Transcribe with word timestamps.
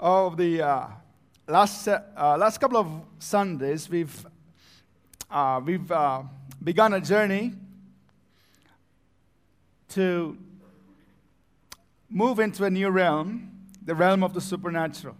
of 0.00 0.36
the 0.36 0.62
uh, 0.62 0.86
last, 1.46 1.88
uh, 1.88 2.36
last 2.38 2.58
couple 2.58 2.76
of 2.76 2.88
Sundays, 3.18 3.88
we've, 3.88 4.26
uh, 5.30 5.60
we've 5.64 5.90
uh, 5.90 6.22
begun 6.62 6.94
a 6.94 7.00
journey 7.00 7.52
to 9.90 10.36
move 12.10 12.38
into 12.38 12.64
a 12.64 12.70
new 12.70 12.90
realm, 12.90 13.50
the 13.84 13.94
realm 13.94 14.22
of 14.22 14.34
the 14.34 14.40
supernatural. 14.40 15.16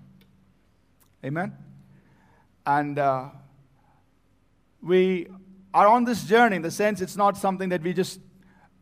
Amen? 1.25 1.57
And 2.65 2.99
uh, 2.99 3.31
we 4.83 5.27
are 5.75 5.89
on 5.89 6.05
this 6.05 6.25
journey 6.25 6.57
in 6.57 6.63
the 6.63 6.71
sense 6.71 7.01
it's 7.01 7.17
not 7.17 7.37
something 7.37 7.69
that 7.71 7.83
we 7.83 7.93
just, 7.93 8.21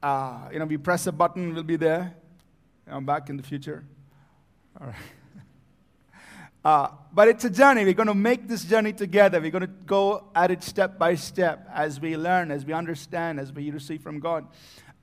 uh, 0.03 0.49
you 0.53 0.59
know, 0.59 0.67
we 0.67 0.77
press 0.77 1.07
a 1.07 1.13
button, 1.13 1.55
we'll 1.55 1.63
be 1.63 1.77
there. 1.77 2.15
You 2.87 2.93
know, 2.93 3.01
back 3.01 3.31
in 3.31 3.37
the 3.37 3.43
future. 3.43 3.85
All 4.81 4.89
right. 4.89 4.97
Uh, 6.67 6.89
but 7.13 7.29
it's 7.29 7.45
a 7.45 7.51
journey. 7.51 7.85
We're 7.85 7.95
going 7.95 8.09
to 8.09 8.15
make 8.15 8.49
this 8.49 8.65
journey 8.65 8.93
together. 8.93 9.41
We're 9.41 9.53
going 9.53 9.61
to 9.61 9.69
go 9.69 10.25
at 10.35 10.51
it 10.51 10.65
step 10.65 10.99
by 10.99 11.15
step 11.15 11.65
as 11.73 12.01
we 12.01 12.17
learn, 12.17 12.51
as 12.51 12.65
we 12.65 12.73
understand, 12.73 13.39
as 13.39 13.53
we 13.53 13.71
receive 13.71 14.03
from 14.03 14.19
God. 14.19 14.49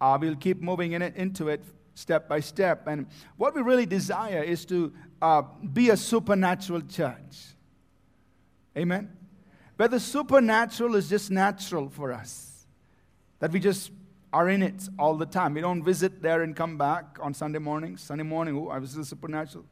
Uh, 0.02 0.18
we'll 0.20 0.36
keep 0.36 0.62
moving 0.62 0.92
in 0.92 1.02
it, 1.02 1.16
into 1.16 1.48
it 1.48 1.64
step 1.96 2.28
by 2.28 2.42
step. 2.42 2.86
And 2.88 3.08
what 3.38 3.56
we 3.56 3.62
really 3.62 3.86
desire 3.86 4.44
is 4.44 4.66
to 4.66 4.92
uh, 5.22 5.44
be 5.72 5.90
a 5.90 5.96
supernatural 5.96 6.82
church. 6.82 7.56
Amen? 8.78 9.10
Where 9.78 9.88
the 9.88 10.02
supernatural 10.02 10.98
is 10.98 11.08
just 11.08 11.32
natural 11.32 11.88
for 11.88 12.12
us. 12.12 12.66
That 13.40 13.54
we 13.54 13.62
just 13.62 13.90
are 14.34 14.50
in 14.50 14.64
it 14.64 14.90
all 15.00 15.16
the 15.16 15.26
time. 15.26 15.54
We 15.54 15.62
don't 15.62 15.82
visit 15.82 16.22
there 16.22 16.42
and 16.42 16.58
come 16.58 16.78
back 16.78 17.20
on 17.22 17.34
Sunday 17.34 17.60
morning. 17.60 17.96
Sunday 17.96 18.26
morning, 18.26 18.58
oh, 18.58 18.68
I 18.68 18.80
was 18.80 18.96
the 18.96 19.06
supernatural. 19.06 19.64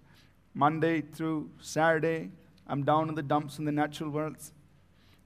Monday 0.53 1.01
through 1.01 1.49
Saturday, 1.59 2.31
I'm 2.67 2.83
down 2.83 3.09
in 3.09 3.15
the 3.15 3.23
dumps 3.23 3.59
in 3.59 3.65
the 3.65 3.71
natural 3.71 4.09
worlds. 4.09 4.53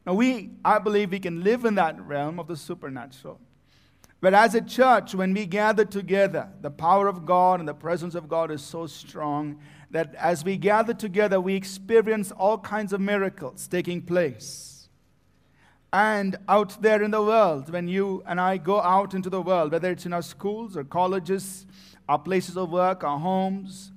Now, 0.06 0.14
we, 0.14 0.52
I 0.64 0.80
believe 0.80 1.12
we 1.12 1.20
can 1.20 1.44
live 1.44 1.66
in 1.66 1.76
that 1.76 2.00
realm 2.00 2.40
of 2.40 2.48
the 2.48 2.56
supernatural. 2.56 3.40
But 4.22 4.34
as 4.34 4.56
a 4.56 4.62
church, 4.62 5.14
when 5.14 5.34
we 5.34 5.46
gather 5.46 5.86
together, 5.86 6.50
the 6.62 6.72
power 6.72 7.08
of 7.08 7.26
God 7.26 7.60
and 7.60 7.68
the 7.68 7.74
presence 7.74 8.16
of 8.16 8.30
God 8.30 8.50
is 8.52 8.62
so 8.62 8.88
strong 8.88 9.60
that 9.92 10.16
as 10.16 10.44
we 10.44 10.58
gather 10.58 10.94
together, 10.94 11.40
we 11.40 11.56
experience 11.56 12.32
all 12.32 12.58
kinds 12.58 12.94
of 12.94 13.02
miracles 13.02 13.68
taking 13.68 14.02
place. 14.02 14.90
And 15.94 16.38
out 16.50 16.82
there 16.82 17.02
in 17.02 17.12
the 17.12 17.22
world, 17.22 17.70
when 17.72 17.88
you 17.88 18.24
and 18.28 18.40
I 18.40 18.58
go 18.58 18.82
out 18.82 19.14
into 19.14 19.30
the 19.30 19.42
world, 19.42 19.72
whether 19.72 19.92
it's 19.92 20.06
in 20.06 20.14
our 20.14 20.22
schools 20.22 20.76
or 20.76 20.84
colleges, 20.84 21.66
our 22.10 22.20
places 22.20 22.58
of 22.58 22.72
work, 22.72 23.04
our 23.04 23.20
homes, 23.20 23.92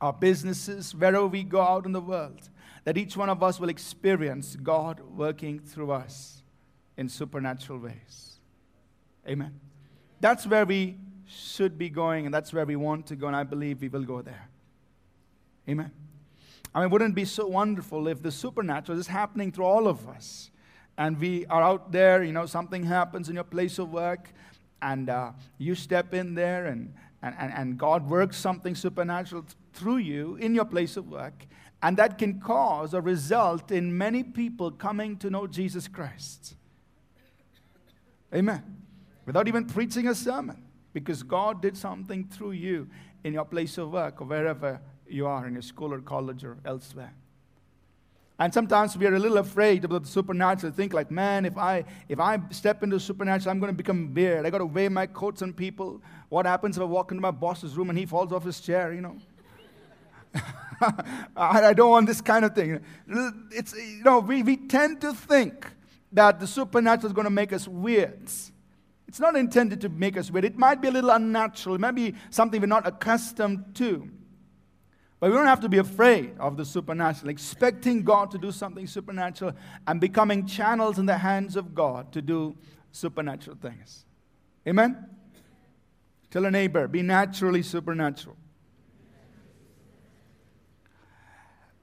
our 0.00 0.12
businesses, 0.12 0.94
wherever 0.94 1.26
we 1.26 1.42
go 1.42 1.60
out 1.60 1.86
in 1.86 1.92
the 1.92 2.00
world, 2.00 2.48
that 2.84 2.96
each 2.96 3.16
one 3.16 3.28
of 3.28 3.42
us 3.42 3.60
will 3.60 3.68
experience 3.68 4.56
God 4.56 5.00
working 5.00 5.60
through 5.60 5.92
us 5.92 6.42
in 6.96 7.08
supernatural 7.08 7.78
ways. 7.78 8.38
Amen. 9.28 9.60
That's 10.20 10.46
where 10.46 10.64
we 10.64 10.96
should 11.26 11.78
be 11.78 11.88
going, 11.88 12.24
and 12.24 12.34
that's 12.34 12.52
where 12.52 12.64
we 12.64 12.76
want 12.76 13.06
to 13.06 13.16
go, 13.16 13.26
and 13.26 13.36
I 13.36 13.44
believe 13.44 13.82
we 13.82 13.88
will 13.88 14.04
go 14.04 14.22
there. 14.22 14.48
Amen. 15.68 15.90
I 16.74 16.80
mean, 16.80 16.90
wouldn't 16.90 17.12
it 17.12 17.14
be 17.14 17.24
so 17.24 17.46
wonderful 17.46 18.08
if 18.08 18.22
the 18.22 18.30
supernatural 18.30 18.98
is 18.98 19.06
happening 19.06 19.52
through 19.52 19.64
all 19.64 19.86
of 19.86 20.08
us? 20.08 20.50
And 20.96 21.18
we 21.18 21.46
are 21.46 21.62
out 21.62 21.92
there, 21.92 22.22
you 22.22 22.32
know, 22.32 22.46
something 22.46 22.84
happens 22.84 23.28
in 23.28 23.34
your 23.34 23.44
place 23.44 23.78
of 23.78 23.90
work, 23.92 24.32
and 24.82 25.08
uh, 25.10 25.32
you 25.58 25.74
step 25.74 26.14
in 26.14 26.34
there, 26.34 26.66
and, 26.66 26.94
and, 27.22 27.34
and 27.38 27.78
God 27.78 28.08
works 28.08 28.36
something 28.36 28.74
supernatural 28.74 29.44
through 29.72 29.98
you 29.98 30.36
in 30.36 30.54
your 30.54 30.64
place 30.64 30.96
of 30.96 31.08
work, 31.08 31.46
and 31.82 31.96
that 31.96 32.18
can 32.18 32.40
cause 32.40 32.94
or 32.94 33.00
result 33.00 33.70
in 33.70 33.96
many 33.96 34.22
people 34.22 34.70
coming 34.70 35.16
to 35.18 35.30
know 35.30 35.46
Jesus 35.46 35.88
Christ. 35.88 36.54
Amen. 38.34 38.62
Without 39.26 39.48
even 39.48 39.64
preaching 39.66 40.08
a 40.08 40.14
sermon, 40.14 40.62
because 40.92 41.22
God 41.22 41.62
did 41.62 41.76
something 41.76 42.24
through 42.24 42.52
you 42.52 42.88
in 43.24 43.32
your 43.32 43.44
place 43.44 43.78
of 43.78 43.90
work 43.90 44.20
or 44.20 44.24
wherever 44.24 44.80
you 45.08 45.26
are 45.26 45.46
in 45.46 45.54
your 45.54 45.62
school 45.62 45.92
or 45.92 46.00
college 46.00 46.44
or 46.44 46.58
elsewhere. 46.64 47.14
And 48.38 48.54
sometimes 48.54 48.96
we 48.96 49.06
are 49.06 49.14
a 49.14 49.18
little 49.18 49.36
afraid 49.36 49.84
about 49.84 50.04
the 50.04 50.08
supernatural. 50.08 50.72
Think 50.72 50.94
like, 50.94 51.10
man, 51.10 51.44
if 51.44 51.58
I 51.58 51.84
if 52.08 52.18
I 52.18 52.40
step 52.50 52.82
into 52.82 52.96
the 52.96 53.00
supernatural, 53.00 53.50
I'm 53.50 53.60
going 53.60 53.70
to 53.70 53.76
become 53.76 54.14
weird. 54.14 54.46
I 54.46 54.50
got 54.50 54.58
to 54.58 54.66
wave 54.66 54.92
my 54.92 55.06
coats 55.06 55.42
on 55.42 55.52
people. 55.52 56.00
What 56.30 56.46
happens 56.46 56.78
if 56.78 56.80
I 56.80 56.86
walk 56.86 57.10
into 57.10 57.20
my 57.20 57.32
boss's 57.32 57.76
room 57.76 57.90
and 57.90 57.98
he 57.98 58.06
falls 58.06 58.32
off 58.32 58.44
his 58.44 58.58
chair? 58.60 58.94
You 58.94 59.02
know. 59.02 59.18
I 61.36 61.72
don't 61.74 61.90
want 61.90 62.06
this 62.06 62.20
kind 62.20 62.44
of 62.44 62.54
thing. 62.54 62.80
It's, 63.50 63.74
you 63.74 64.02
know, 64.04 64.20
we, 64.20 64.42
we 64.42 64.56
tend 64.56 65.00
to 65.02 65.12
think 65.12 65.66
that 66.12 66.40
the 66.40 66.46
supernatural 66.46 67.06
is 67.06 67.12
going 67.12 67.26
to 67.26 67.30
make 67.30 67.52
us 67.52 67.68
weird. 67.68 68.30
It's 69.06 69.20
not 69.20 69.36
intended 69.36 69.80
to 69.82 69.88
make 69.88 70.16
us 70.16 70.30
weird. 70.30 70.44
It 70.44 70.56
might 70.56 70.80
be 70.80 70.88
a 70.88 70.90
little 70.90 71.10
unnatural. 71.10 71.74
It 71.74 71.80
might 71.80 71.96
be 71.96 72.14
something 72.30 72.60
we're 72.60 72.66
not 72.66 72.86
accustomed 72.86 73.74
to. 73.74 74.08
But 75.18 75.30
we 75.30 75.36
don't 75.36 75.46
have 75.46 75.60
to 75.60 75.68
be 75.68 75.78
afraid 75.78 76.32
of 76.38 76.56
the 76.56 76.64
supernatural, 76.64 77.28
expecting 77.28 78.02
God 78.02 78.30
to 78.30 78.38
do 78.38 78.50
something 78.50 78.86
supernatural 78.86 79.52
and 79.86 80.00
becoming 80.00 80.46
channels 80.46 80.98
in 80.98 81.04
the 81.04 81.18
hands 81.18 81.56
of 81.56 81.74
God 81.74 82.10
to 82.12 82.22
do 82.22 82.56
supernatural 82.90 83.58
things. 83.60 84.06
Amen? 84.66 85.06
Tell 86.30 86.46
a 86.46 86.50
neighbor, 86.50 86.88
be 86.88 87.02
naturally 87.02 87.62
supernatural. 87.62 88.36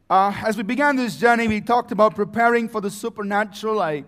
Uh, 0.10 0.34
as 0.46 0.56
we 0.56 0.64
began 0.64 0.96
this 0.96 1.18
journey, 1.18 1.50
we 1.50 1.60
talked 1.60 1.92
about 1.92 2.16
preparing 2.16 2.70
for 2.70 2.80
the 2.80 2.90
supernatural. 2.90 3.82
I 3.82 4.06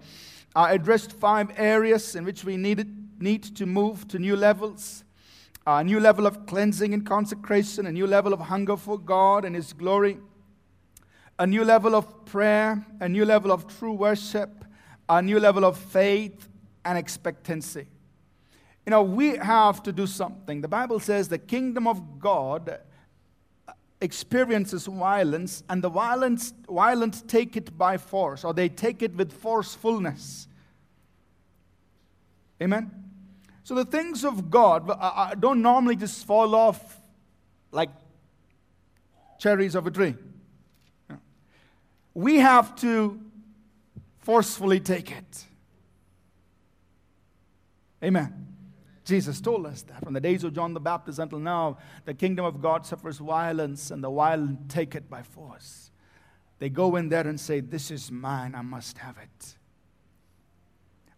addressed 0.55 1.11
five 1.11 1.51
areas 1.57 2.15
in 2.15 2.23
which 2.23 2.45
we 2.45 2.55
needed, 2.55 3.21
need 3.21 3.43
to 3.57 3.65
move 3.65 4.07
to 4.07 4.19
new 4.19 4.37
levels 4.37 5.03
a 5.67 5.83
new 5.83 5.99
level 5.99 6.25
of 6.25 6.47
cleansing 6.47 6.93
and 6.95 7.05
consecration, 7.05 7.85
a 7.85 7.91
new 7.91 8.07
level 8.07 8.33
of 8.33 8.39
hunger 8.39 8.75
for 8.75 8.97
God 8.97 9.45
and 9.45 9.55
His 9.55 9.71
glory, 9.71 10.17
a 11.37 11.45
new 11.45 11.63
level 11.63 11.95
of 11.95 12.25
prayer, 12.25 12.83
a 12.99 13.07
new 13.07 13.23
level 13.23 13.51
of 13.51 13.67
true 13.77 13.93
worship, 13.93 14.65
a 15.07 15.21
new 15.21 15.39
level 15.39 15.63
of 15.63 15.77
faith 15.77 16.47
and 16.85 16.97
expectancy. 16.97 17.87
You 18.85 18.91
know, 18.91 19.03
we 19.03 19.35
have 19.37 19.83
to 19.83 19.91
do 19.91 20.07
something. 20.07 20.61
The 20.61 20.67
Bible 20.67 20.99
says 20.99 21.27
the 21.27 21.37
kingdom 21.37 21.87
of 21.87 22.19
God 22.19 22.79
experiences 24.01 24.85
violence, 24.85 25.63
and 25.69 25.83
the 25.83 25.89
violence, 25.89 26.53
violent 26.69 27.27
take 27.27 27.57
it 27.57 27.77
by 27.77 27.97
force, 27.97 28.43
or 28.43 28.53
they 28.53 28.69
take 28.69 29.01
it 29.01 29.13
with 29.15 29.33
forcefulness. 29.33 30.47
Amen? 32.61 32.91
So 33.63 33.75
the 33.75 33.85
things 33.85 34.23
of 34.25 34.49
God 34.49 34.87
don't 35.39 35.61
normally 35.61 35.95
just 35.95 36.25
fall 36.25 36.55
off 36.55 36.97
like 37.71 37.89
cherries 39.37 39.75
of 39.75 39.85
a 39.85 39.91
tree. 39.91 40.15
We 42.13 42.37
have 42.37 42.75
to 42.77 43.19
forcefully 44.19 44.79
take 44.79 45.11
it. 45.11 45.45
Amen. 48.03 48.38
Jesus 49.09 49.41
told 49.41 49.65
us 49.65 49.81
that 49.83 50.03
from 50.03 50.13
the 50.13 50.21
days 50.21 50.43
of 50.43 50.53
John 50.53 50.73
the 50.73 50.79
Baptist 50.79 51.19
until 51.19 51.39
now, 51.39 51.77
the 52.05 52.13
kingdom 52.13 52.45
of 52.45 52.61
God 52.61 52.85
suffers 52.85 53.17
violence, 53.17 53.91
and 53.91 54.03
the 54.03 54.09
violent 54.09 54.69
take 54.69 54.95
it 54.95 55.09
by 55.09 55.23
force. 55.23 55.91
They 56.59 56.69
go 56.69 56.95
in 56.95 57.09
there 57.09 57.27
and 57.27 57.39
say, 57.39 57.59
This 57.59 57.91
is 57.91 58.11
mine, 58.11 58.53
I 58.55 58.61
must 58.61 58.99
have 58.99 59.17
it. 59.17 59.55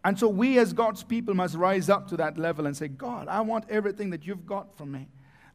And 0.04 0.18
so 0.18 0.28
we, 0.28 0.58
as 0.58 0.74
God's 0.74 1.04
people, 1.04 1.34
must 1.34 1.56
rise 1.56 1.90
up 1.90 2.08
to 2.08 2.18
that 2.18 2.38
level 2.38 2.66
and 2.66 2.76
say, 2.76 2.88
God, 2.88 3.28
I 3.28 3.42
want 3.42 3.66
everything 3.70 4.10
that 4.12 4.26
you've 4.26 4.46
got 4.46 4.76
from 4.76 4.92
me. 4.92 5.08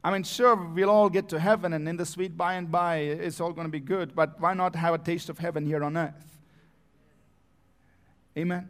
I 0.05 0.13
mean, 0.13 0.23
sure, 0.23 0.55
we'll 0.55 0.91
all 0.91 1.09
get 1.09 1.29
to 1.31 1.41
heaven, 1.41 1.73
and 1.73 1.89
in 1.89 1.97
the 1.97 2.07
sweet 2.07 2.37
by 2.37 2.55
and 2.55 2.71
by, 2.71 2.99
it's 2.99 3.41
all 3.41 3.53
going 3.53 3.67
to 3.67 3.73
be 3.73 3.81
good, 3.81 4.15
but 4.15 4.41
why 4.41 4.55
not 4.55 4.77
have 4.77 4.95
a 4.95 4.99
taste 4.99 5.29
of 5.29 5.39
heaven 5.39 5.67
here 5.67 5.83
on 5.83 5.97
earth? 5.97 6.39
Amen. 8.39 8.69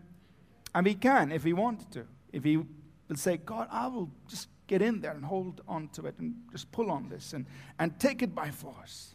And 0.74 0.86
we 0.86 0.94
can 0.94 1.32
if 1.32 1.44
we 1.44 1.52
want 1.52 1.90
to. 1.92 2.06
If 2.32 2.44
we 2.44 2.62
will 3.08 3.16
say, 3.16 3.36
God, 3.36 3.68
I 3.70 3.86
will 3.88 4.10
just 4.28 4.48
get 4.66 4.82
in 4.82 5.00
there 5.00 5.12
and 5.12 5.24
hold 5.24 5.60
on 5.68 5.88
to 5.88 6.06
it 6.06 6.16
and 6.18 6.34
just 6.50 6.70
pull 6.72 6.90
on 6.90 7.08
this 7.08 7.32
and, 7.32 7.46
and 7.78 7.98
take 8.00 8.22
it 8.22 8.34
by 8.34 8.50
force. 8.50 9.14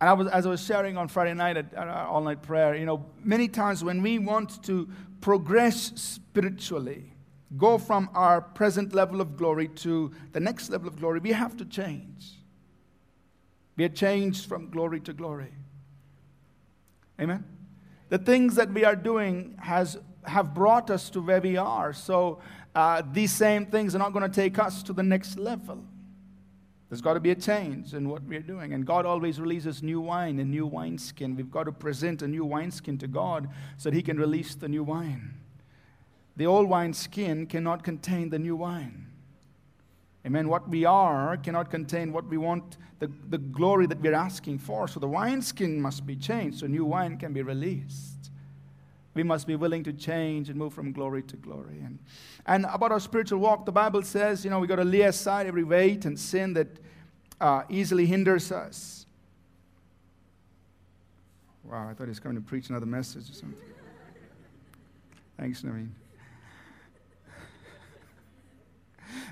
And 0.00 0.08
I 0.08 0.12
was, 0.14 0.28
as 0.28 0.46
I 0.46 0.50
was 0.50 0.64
sharing 0.64 0.96
on 0.96 1.08
Friday 1.08 1.34
night 1.34 1.56
at, 1.56 1.74
at 1.74 1.88
all 1.88 2.22
night 2.22 2.42
prayer, 2.42 2.74
you 2.74 2.86
know, 2.86 3.04
many 3.22 3.48
times 3.48 3.84
when 3.84 4.02
we 4.02 4.18
want 4.18 4.62
to 4.64 4.88
progress 5.20 5.92
spiritually, 5.94 7.12
go 7.56 7.76
from 7.76 8.08
our 8.14 8.40
present 8.40 8.94
level 8.94 9.20
of 9.20 9.36
glory 9.36 9.68
to 9.68 10.12
the 10.32 10.40
next 10.40 10.70
level 10.70 10.88
of 10.88 10.96
glory, 10.96 11.20
we 11.20 11.32
have 11.32 11.56
to 11.58 11.64
change. 11.64 12.36
We 13.76 13.84
are 13.84 13.90
changed 13.90 14.46
from 14.46 14.70
glory 14.70 15.00
to 15.00 15.12
glory. 15.12 15.52
Amen? 17.20 17.44
The 18.08 18.18
things 18.18 18.54
that 18.56 18.72
we 18.72 18.84
are 18.84 18.96
doing 18.96 19.56
has 19.60 19.98
have 20.24 20.54
brought 20.54 20.90
us 20.90 21.10
to 21.10 21.20
where 21.20 21.40
we 21.40 21.56
are. 21.56 21.92
So 21.92 22.40
uh, 22.74 23.02
these 23.12 23.32
same 23.32 23.66
things 23.66 23.94
are 23.94 23.98
not 23.98 24.12
going 24.12 24.28
to 24.28 24.34
take 24.34 24.58
us 24.58 24.82
to 24.84 24.92
the 24.92 25.02
next 25.02 25.38
level. 25.38 25.84
There's 26.88 27.00
got 27.00 27.14
to 27.14 27.20
be 27.20 27.30
a 27.30 27.36
change 27.36 27.94
in 27.94 28.08
what 28.08 28.22
we're 28.24 28.40
doing. 28.40 28.72
And 28.72 28.84
God 28.84 29.06
always 29.06 29.40
releases 29.40 29.82
new 29.82 30.00
wine 30.00 30.40
and 30.40 30.50
new 30.50 30.66
wineskin. 30.66 31.36
We've 31.36 31.50
got 31.50 31.64
to 31.64 31.72
present 31.72 32.22
a 32.22 32.26
new 32.26 32.44
wineskin 32.44 32.98
to 32.98 33.06
God 33.06 33.48
so 33.76 33.90
that 33.90 33.96
He 33.96 34.02
can 34.02 34.18
release 34.18 34.56
the 34.56 34.68
new 34.68 34.82
wine. 34.82 35.34
The 36.36 36.46
old 36.46 36.68
wineskin 36.68 37.46
cannot 37.46 37.84
contain 37.84 38.30
the 38.30 38.38
new 38.38 38.56
wine. 38.56 39.06
Amen. 40.26 40.48
What 40.48 40.68
we 40.68 40.84
are 40.84 41.36
cannot 41.36 41.70
contain 41.70 42.12
what 42.12 42.26
we 42.26 42.36
want, 42.36 42.76
the, 42.98 43.10
the 43.28 43.38
glory 43.38 43.86
that 43.86 44.00
we're 44.00 44.12
asking 44.12 44.58
for. 44.58 44.88
So 44.88 45.00
the 45.00 45.08
wineskin 45.08 45.80
must 45.80 46.06
be 46.06 46.16
changed 46.16 46.58
so 46.58 46.66
new 46.66 46.84
wine 46.84 47.16
can 47.16 47.32
be 47.32 47.42
released. 47.42 48.29
We 49.14 49.22
must 49.22 49.46
be 49.46 49.56
willing 49.56 49.82
to 49.84 49.92
change 49.92 50.48
and 50.48 50.58
move 50.58 50.72
from 50.72 50.92
glory 50.92 51.22
to 51.24 51.36
glory. 51.36 51.80
And, 51.84 51.98
and 52.46 52.64
about 52.66 52.92
our 52.92 53.00
spiritual 53.00 53.40
walk, 53.40 53.66
the 53.66 53.72
Bible 53.72 54.02
says, 54.02 54.44
you 54.44 54.50
know, 54.50 54.60
we 54.60 54.66
got 54.68 54.76
to 54.76 54.84
lay 54.84 55.02
aside 55.02 55.46
every 55.46 55.64
weight 55.64 56.04
and 56.04 56.18
sin 56.18 56.54
that 56.54 56.68
uh, 57.40 57.62
easily 57.68 58.06
hinders 58.06 58.52
us. 58.52 59.06
Wow, 61.64 61.88
I 61.88 61.94
thought 61.94 62.04
he 62.04 62.10
was 62.10 62.20
coming 62.20 62.36
to 62.36 62.42
preach 62.42 62.68
another 62.68 62.86
message 62.86 63.30
or 63.30 63.34
something. 63.34 63.58
Thanks, 65.38 65.62
Naveen. 65.62 65.90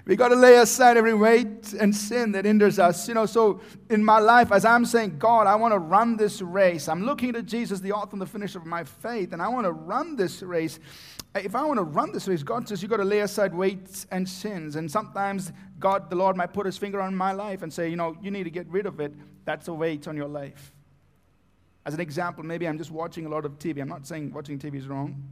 We 0.04 0.16
got 0.16 0.28
to 0.28 0.36
lay 0.36 0.56
aside 0.56 0.96
every 0.96 1.14
weight 1.14 1.74
and 1.74 1.94
sin 1.94 2.32
that 2.32 2.44
hinders 2.44 2.78
us. 2.78 3.06
You 3.08 3.14
know, 3.14 3.26
so 3.26 3.60
in 3.90 4.04
my 4.04 4.18
life, 4.18 4.52
as 4.52 4.64
I'm 4.64 4.84
saying, 4.84 5.18
God, 5.18 5.46
I 5.46 5.54
want 5.54 5.72
to 5.72 5.78
run 5.78 6.16
this 6.16 6.40
race. 6.40 6.88
I'm 6.88 7.04
looking 7.04 7.32
to 7.34 7.42
Jesus, 7.42 7.80
the 7.80 7.92
author 7.92 8.12
and 8.12 8.22
the 8.22 8.26
finisher 8.26 8.58
of 8.58 8.66
my 8.66 8.84
faith, 8.84 9.32
and 9.32 9.42
I 9.42 9.48
want 9.48 9.66
to 9.66 9.72
run 9.72 10.16
this 10.16 10.42
race. 10.42 10.80
If 11.34 11.54
I 11.54 11.64
want 11.64 11.78
to 11.78 11.84
run 11.84 12.12
this 12.12 12.26
race, 12.26 12.42
God 12.42 12.68
says 12.68 12.82
you 12.82 12.88
got 12.88 12.96
to 12.96 13.04
lay 13.04 13.20
aside 13.20 13.54
weights 13.54 14.06
and 14.10 14.28
sins. 14.28 14.76
And 14.76 14.90
sometimes 14.90 15.52
God, 15.78 16.08
the 16.10 16.16
Lord, 16.16 16.36
might 16.36 16.52
put 16.52 16.66
his 16.66 16.78
finger 16.78 17.00
on 17.00 17.14
my 17.14 17.32
life 17.32 17.62
and 17.62 17.72
say, 17.72 17.88
you 17.88 17.96
know, 17.96 18.16
you 18.22 18.30
need 18.30 18.44
to 18.44 18.50
get 18.50 18.66
rid 18.68 18.86
of 18.86 19.00
it. 19.00 19.12
That's 19.44 19.68
a 19.68 19.74
weight 19.74 20.08
on 20.08 20.16
your 20.16 20.28
life. 20.28 20.72
As 21.84 21.94
an 21.94 22.00
example, 22.00 22.44
maybe 22.44 22.66
I'm 22.66 22.78
just 22.78 22.90
watching 22.90 23.26
a 23.26 23.28
lot 23.28 23.44
of 23.44 23.58
TV. 23.58 23.80
I'm 23.80 23.88
not 23.88 24.06
saying 24.06 24.32
watching 24.32 24.58
TV 24.58 24.76
is 24.76 24.88
wrong. 24.88 25.22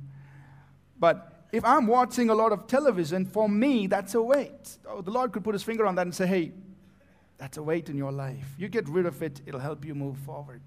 But 0.99 1.36
if 1.53 1.65
I'm 1.65 1.87
watching 1.87 2.31
a 2.31 2.35
lot 2.35 2.53
of 2.53 2.67
television, 2.67 3.25
for 3.25 3.49
me, 3.49 3.87
that's 3.87 4.15
a 4.15 4.23
weight. 4.23 4.79
Oh, 4.89 5.01
the 5.01 5.11
Lord 5.11 5.33
could 5.33 5.45
put 5.45 5.55
his 5.55 5.63
finger 5.63 5.87
on 5.87 5.95
that 5.95 6.03
and 6.03 6.15
say, 6.15 6.27
hey, 6.27 6.53
that's 7.39 7.57
a 7.57 7.63
weight 7.63 7.89
in 7.89 7.97
your 7.97 8.13
life. 8.13 8.55
You 8.59 8.69
get 8.69 8.89
rid 8.89 9.07
of 9.07 9.23
it, 9.23 9.41
it'll 9.47 9.61
help 9.61 9.85
you 9.85 9.95
move 9.95 10.17
forward. 10.19 10.63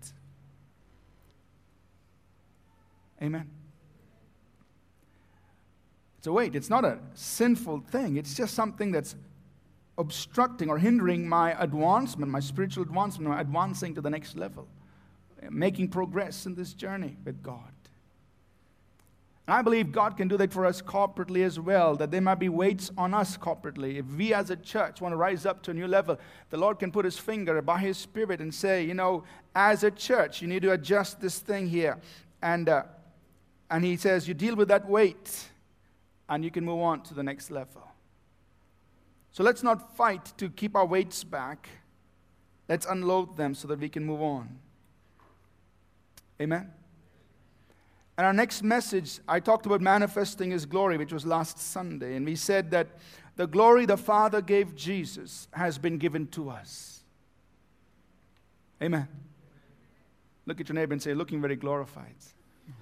Amen. 3.22 3.50
It's 6.20 6.28
a 6.28 6.32
weight. 6.34 6.56
It's 6.56 6.70
not 6.70 6.84
a 6.84 7.00
sinful 7.14 7.86
thing. 7.90 8.18
It's 8.18 8.34
just 8.34 8.54
something 8.54 8.92
that's 8.92 9.16
obstructing 9.98 10.70
or 10.70 10.78
hindering 10.78 11.28
my 11.28 11.62
advancement, 11.62 12.32
my 12.32 12.40
spiritual 12.40 12.84
advancement, 12.84 13.30
my 13.30 13.42
advancing 13.42 13.96
to 13.96 14.02
the 14.02 14.10
next 14.10 14.36
level, 14.36 14.68
making 15.50 15.90
progress 15.90 16.46
in 16.46 16.56
this 16.56 16.74
journey 16.74 17.18
with 17.26 17.42
God. 17.42 17.74
And 19.50 19.56
I 19.56 19.64
believe 19.64 19.92
God 19.92 20.16
can 20.16 20.28
do 20.28 20.38
that 20.38 20.54
for 20.54 20.64
us 20.64 20.80
corporately 20.80 21.44
as 21.44 21.60
well, 21.60 21.96
that 21.96 22.12
there 22.12 22.22
might 22.22 22.38
be 22.38 22.50
weights 22.50 22.92
on 22.96 23.16
us 23.16 23.36
corporately. 23.36 23.98
If 23.98 24.06
we 24.16 24.32
as 24.32 24.52
a 24.52 24.56
church 24.56 25.02
want 25.02 25.12
to 25.12 25.16
rise 25.16 25.44
up 25.44 25.64
to 25.64 25.72
a 25.72 25.74
new 25.74 25.88
level, 25.88 26.20
the 26.52 26.58
Lord 26.58 26.78
can 26.78 26.92
put 26.92 27.04
his 27.04 27.18
finger 27.18 27.60
by 27.64 27.80
his 27.80 27.98
spirit 27.98 28.42
and 28.42 28.54
say, 28.54 28.84
you 28.84 28.94
know, 28.94 29.24
as 29.56 29.84
a 29.84 29.90
church, 29.90 30.44
you 30.44 30.48
need 30.48 30.62
to 30.62 30.74
adjust 30.74 31.20
this 31.20 31.40
thing 31.40 31.68
here. 31.68 31.98
And, 32.44 32.70
uh, 32.70 32.84
and 33.72 33.84
he 33.84 33.98
says, 33.98 34.28
you 34.28 34.36
deal 34.36 34.56
with 34.56 34.68
that 34.68 34.88
weight 34.88 35.46
and 36.30 36.44
you 36.44 36.52
can 36.52 36.64
move 36.64 36.82
on 36.82 37.02
to 37.06 37.16
the 37.16 37.24
next 37.24 37.50
level. 37.50 37.82
So 39.32 39.42
let's 39.42 39.64
not 39.64 39.98
fight 39.98 40.32
to 40.38 40.52
keep 40.52 40.76
our 40.76 40.86
weights 40.86 41.24
back. 41.24 41.70
Let's 42.68 42.86
unload 42.86 43.36
them 43.36 43.56
so 43.56 43.68
that 43.70 43.80
we 43.80 43.90
can 43.90 44.06
move 44.06 44.22
on. 44.22 44.60
Amen. 46.40 46.70
And 48.20 48.26
our 48.26 48.34
next 48.34 48.64
message, 48.64 49.22
I 49.30 49.40
talked 49.40 49.66
about 49.66 49.80
manifesting 49.80 50.52
His 50.52 50.66
glory, 50.66 50.98
which 50.98 51.14
was 51.14 51.26
last 51.26 51.58
Sunday. 51.58 52.18
And 52.18 52.26
we 52.26 52.36
said 52.36 52.70
that 52.72 52.88
the 53.38 53.48
glory 53.48 53.86
the 53.86 53.96
Father 53.96 54.42
gave 54.42 54.76
Jesus 54.76 55.48
has 55.54 55.78
been 55.78 55.98
given 55.98 56.28
to 56.32 56.50
us. 56.50 57.00
Amen. 58.84 59.08
Look 60.46 60.60
at 60.60 60.68
your 60.68 60.74
neighbor 60.74 60.92
and 60.92 61.02
say, 61.02 61.14
looking 61.14 61.40
very 61.40 61.56
glorified. 61.56 62.14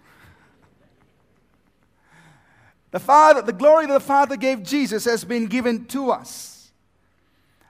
the 2.89 2.99
Father, 2.99 3.43
the 3.43 3.53
glory 3.53 3.85
that 3.85 3.93
the 3.93 3.99
Father 3.99 4.37
gave 4.37 4.63
Jesus 4.63 5.05
has 5.05 5.23
been 5.23 5.45
given 5.45 5.85
to 5.85 6.09
us. 6.09 6.56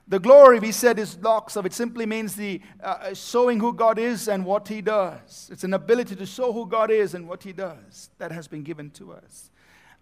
The 0.10 0.20
glory, 0.20 0.60
we 0.60 0.72
said, 0.72 1.00
is 1.00 1.18
doxa 1.18 1.66
it 1.66 1.74
simply 1.74 2.06
means 2.06 2.36
the 2.36 2.62
uh, 2.82 3.14
showing 3.14 3.60
who 3.60 3.74
God 3.74 4.00
is 4.00 4.30
and 4.30 4.46
what 4.46 4.68
He 4.68 4.82
does. 4.82 5.50
It's 5.52 5.66
an 5.66 5.74
ability 5.74 6.16
to 6.16 6.26
show 6.26 6.54
who 6.54 6.66
God 6.66 6.92
is 6.92 7.14
and 7.14 7.28
what 7.28 7.44
He 7.44 7.52
does 7.52 8.10
that 8.18 8.32
has 8.32 8.48
been 8.48 8.64
given 8.64 8.90
to 8.92 9.12
us. 9.12 9.52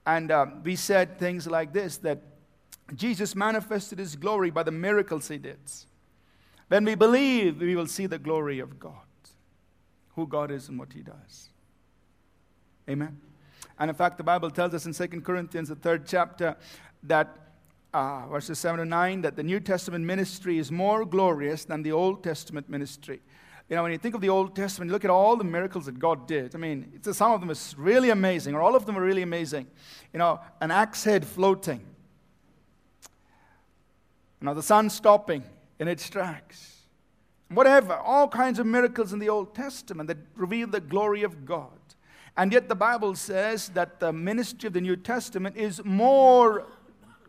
And 0.05 0.31
um, 0.31 0.61
we 0.63 0.75
said 0.75 1.17
things 1.17 1.47
like 1.47 1.73
this 1.73 1.97
that 1.97 2.21
Jesus 2.93 3.35
manifested 3.35 3.97
His 3.97 4.15
glory 4.15 4.51
by 4.51 4.61
the 4.61 4.71
miracles 4.71 5.27
He 5.27 5.39
did. 5.39 5.57
When 6.67 6.85
we 6.85 6.93
believe, 6.93 7.59
we 7.59 7.75
will 7.75 7.87
see 7.87 8.05
the 8.05 8.19
glory 8.19 8.59
of 8.59 8.79
God, 8.79 8.93
who 10.15 10.27
God 10.27 10.51
is 10.51 10.69
and 10.69 10.77
what 10.77 10.93
He 10.93 11.01
does. 11.01 11.49
Amen. 12.87 13.19
And 13.79 13.89
in 13.89 13.95
fact, 13.95 14.17
the 14.17 14.23
Bible 14.23 14.51
tells 14.51 14.73
us 14.73 14.85
in 14.85 14.93
2 14.93 15.21
Corinthians, 15.21 15.69
the 15.69 15.75
third 15.75 16.05
chapter, 16.07 16.55
that 17.03 17.44
uh, 17.95 18.27
verses 18.27 18.59
7 18.59 18.79
to 18.79 18.85
9, 18.85 19.21
that 19.21 19.37
the 19.37 19.43
New 19.43 19.61
Testament 19.61 20.03
ministry 20.03 20.57
is 20.57 20.69
more 20.69 21.05
glorious 21.05 21.63
than 21.63 21.81
the 21.81 21.93
Old 21.93 22.23
Testament 22.23 22.69
ministry. 22.69 23.21
You 23.69 23.77
know, 23.77 23.83
when 23.83 23.93
you 23.93 23.97
think 23.97 24.13
of 24.15 24.21
the 24.21 24.29
Old 24.29 24.53
Testament, 24.53 24.91
look 24.91 25.05
at 25.05 25.09
all 25.09 25.37
the 25.37 25.45
miracles 25.45 25.85
that 25.85 25.97
God 25.97 26.27
did. 26.27 26.53
I 26.53 26.57
mean, 26.57 26.99
some 27.01 27.31
of 27.31 27.39
them 27.39 27.49
is 27.49 27.73
really 27.77 28.09
amazing, 28.09 28.53
or 28.53 28.61
all 28.61 28.75
of 28.75 28.85
them 28.85 28.97
are 28.97 29.01
really 29.01 29.21
amazing. 29.21 29.65
You 30.11 30.19
know, 30.19 30.41
an 30.59 30.71
axe 30.71 31.05
head 31.05 31.25
floating. 31.25 31.79
You 34.41 34.45
know, 34.45 34.53
the 34.53 34.61
sun 34.61 34.89
stopping 34.89 35.43
in 35.79 35.87
its 35.87 36.09
tracks. 36.09 36.73
Whatever, 37.47 37.93
all 37.93 38.27
kinds 38.27 38.59
of 38.59 38.65
miracles 38.65 39.13
in 39.13 39.19
the 39.19 39.29
Old 39.29 39.55
Testament 39.55 40.07
that 40.07 40.17
reveal 40.35 40.67
the 40.67 40.81
glory 40.81 41.23
of 41.23 41.45
God. 41.45 41.69
And 42.37 42.51
yet 42.51 42.67
the 42.67 42.75
Bible 42.75 43.15
says 43.15 43.69
that 43.69 44.01
the 44.01 44.11
ministry 44.11 44.67
of 44.67 44.73
the 44.73 44.81
New 44.81 44.97
Testament 44.97 45.55
is 45.55 45.81
more 45.85 46.65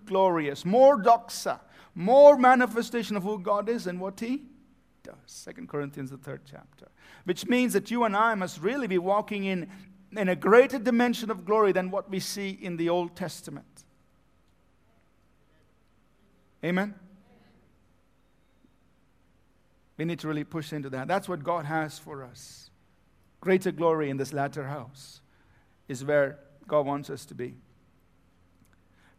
glorious, 0.07 0.65
more 0.65 1.03
doxa, 1.03 1.61
more 1.95 2.37
manifestation 2.37 3.17
of 3.17 3.23
who 3.23 3.39
God 3.39 3.69
is 3.69 3.87
and 3.87 4.01
what 4.01 4.21
He 4.21 4.45
does. 5.03 5.15
Second 5.27 5.69
Corinthians, 5.69 6.11
the 6.11 6.17
third 6.17 6.43
chapter. 6.49 6.89
Which 7.25 7.47
means 7.47 7.73
that 7.73 7.91
you 7.91 8.05
and 8.05 8.17
I 8.17 8.35
must 8.35 8.61
really 8.61 8.87
be 8.87 8.99
walking 8.99 9.45
in, 9.45 9.69
in 10.17 10.29
a 10.29 10.37
greater 10.37 10.79
dimension 10.79 11.31
of 11.31 11.45
glory 11.45 11.73
than 11.73 11.91
what 11.91 12.11
we 12.11 12.21
see 12.21 12.51
in 12.51 12.77
the 12.77 12.89
Old 12.89 13.17
Testament. 13.17 13.85
Amen? 16.65 16.95
We 19.97 20.05
need 20.05 20.19
to 20.21 20.29
really 20.29 20.45
push 20.45 20.73
into 20.73 20.91
that. 20.91 21.09
That's 21.09 21.29
what 21.29 21.43
God 21.43 21.65
has 21.65 21.99
for 21.99 22.23
us. 22.23 22.71
Greater 23.41 23.71
glory 23.71 24.11
in 24.11 24.17
this 24.17 24.33
latter 24.33 24.67
house 24.67 25.21
is 25.89 26.05
where 26.05 26.39
God 26.67 26.85
wants 26.87 27.11
us 27.11 27.25
to 27.27 27.35
be. 27.35 27.55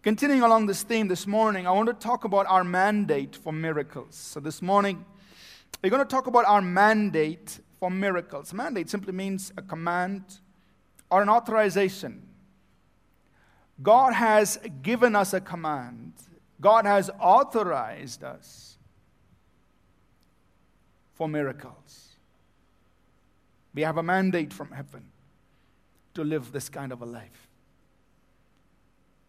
Continuing 0.04 0.42
along 0.42 0.68
this 0.68 0.84
theme 0.84 1.08
this 1.08 1.26
morning, 1.26 1.66
I 1.66 1.72
want 1.72 1.88
to 1.88 1.94
talk 1.94 2.24
about 2.24 2.46
our 2.48 2.64
mandate 2.64 3.36
for 3.36 3.52
miracles. 3.52 4.16
So, 4.16 4.40
this 4.40 4.62
morning, 4.62 5.04
we're 5.84 5.90
going 5.90 6.06
to 6.06 6.10
talk 6.10 6.28
about 6.28 6.46
our 6.46 6.62
mandate 6.62 7.60
for 7.80 7.90
miracles. 7.90 8.54
Mandate 8.54 8.90
simply 8.90 9.12
means 9.12 9.52
a 9.58 9.62
command 9.62 10.24
or 11.10 11.22
an 11.22 11.30
authorization. 11.30 12.28
God 13.82 14.14
has 14.14 14.60
given 14.82 15.16
us 15.16 15.34
a 15.34 15.42
command, 15.42 16.14
God 16.62 16.86
has 16.86 17.10
authorized 17.20 18.24
us 18.24 18.78
for 21.14 21.28
miracles. 21.28 22.16
We 23.74 23.82
have 23.82 23.98
a 23.98 24.04
mandate 24.04 24.54
from 24.54 24.72
heaven 24.72 25.06
to 26.14 26.24
live 26.24 26.52
this 26.52 26.70
kind 26.70 26.92
of 26.92 27.02
a 27.02 27.06
life. 27.06 27.48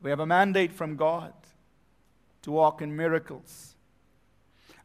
We 0.01 0.11
have 0.11 0.21
a 0.21 0.27
mandate 0.27 0.73
from 0.73 0.97
God 0.97 1.33
to 2.43 2.53
walk 2.53 2.83
in 2.83 2.97
miracles. 2.97 3.75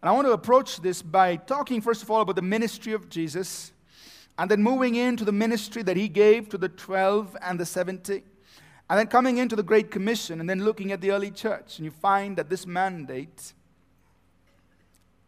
And 0.01 0.10
I 0.10 0.12
want 0.12 0.27
to 0.27 0.34
approach 0.34 0.82
this 0.82 1.01
by 1.01 1.36
talking, 1.36 1.79
first 1.82 2.03
of 2.03 2.12
all, 2.12 2.22
about 2.22 2.36
the 2.36 2.41
ministry 2.41 2.93
of 2.93 3.10
Jesus, 3.10 3.72
and 4.38 4.50
then 4.50 4.63
moving 4.63 4.96
into 4.96 5.24
the 5.24 5.32
ministry 5.32 5.84
that 5.84 5.96
he 5.96 6.08
gave 6.08 6.50
to 6.50 6.58
the 6.58 6.67
12 6.67 7.38
and 7.41 7.60
the 7.60 7.65
70, 7.65 8.24
and 8.89 9.00
then 9.00 9.08
coming 9.08 9.38
into 9.38 9.55
the 9.55 9.63
Great 9.63 9.91
Commission, 9.91 10.39
and 10.39 10.50
then 10.50 10.65
looking 10.65 10.91
at 10.91 11.00
the 11.00 11.12
early 11.12 11.32
church. 11.32 11.77
And 11.77 11.86
you 11.86 11.91
find 11.91 12.36
that 12.38 12.50
this 12.50 12.65
mandate 12.65 13.53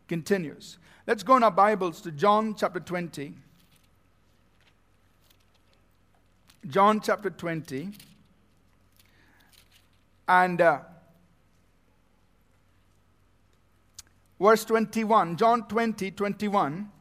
continues. 0.07 0.77
Let's 1.07 1.23
go 1.23 1.37
in 1.37 1.43
our 1.43 1.51
Bibles 1.51 2.01
to 2.01 2.11
John 2.11 2.55
chapter 2.55 2.79
20. 2.79 3.33
John 6.67 6.99
chapter 6.99 7.29
20. 7.29 7.91
And 10.27 10.61
uh, 10.61 10.79
verse 14.39 14.65
21. 14.65 15.37
John 15.37 15.67
20, 15.67 16.11
21. 16.11 16.91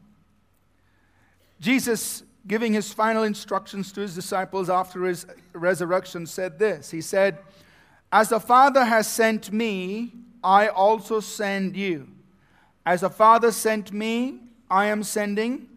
Jesus, 1.61 2.23
giving 2.47 2.75
his 2.75 2.93
final 2.93 3.23
instructions 3.23 3.93
to 3.93 4.03
his 4.03 4.15
disciples 4.15 4.69
after 4.69 5.05
his 5.05 5.27
resurrection, 5.53 6.27
said 6.27 6.59
this 6.59 6.91
He 6.91 7.01
said, 7.01 7.39
As 8.13 8.29
the 8.29 8.41
Father 8.41 8.85
has 8.85 9.07
sent 9.07 9.53
me, 9.53 10.13
I 10.43 10.69
also 10.69 11.21
send 11.21 11.77
you. 11.77 12.09
As 12.85 13.01
the 13.01 13.11
Father 13.11 13.51
sent 13.51 13.93
me, 13.93 14.41
I 14.71 14.87
am 14.87 15.03
sending 15.03 15.69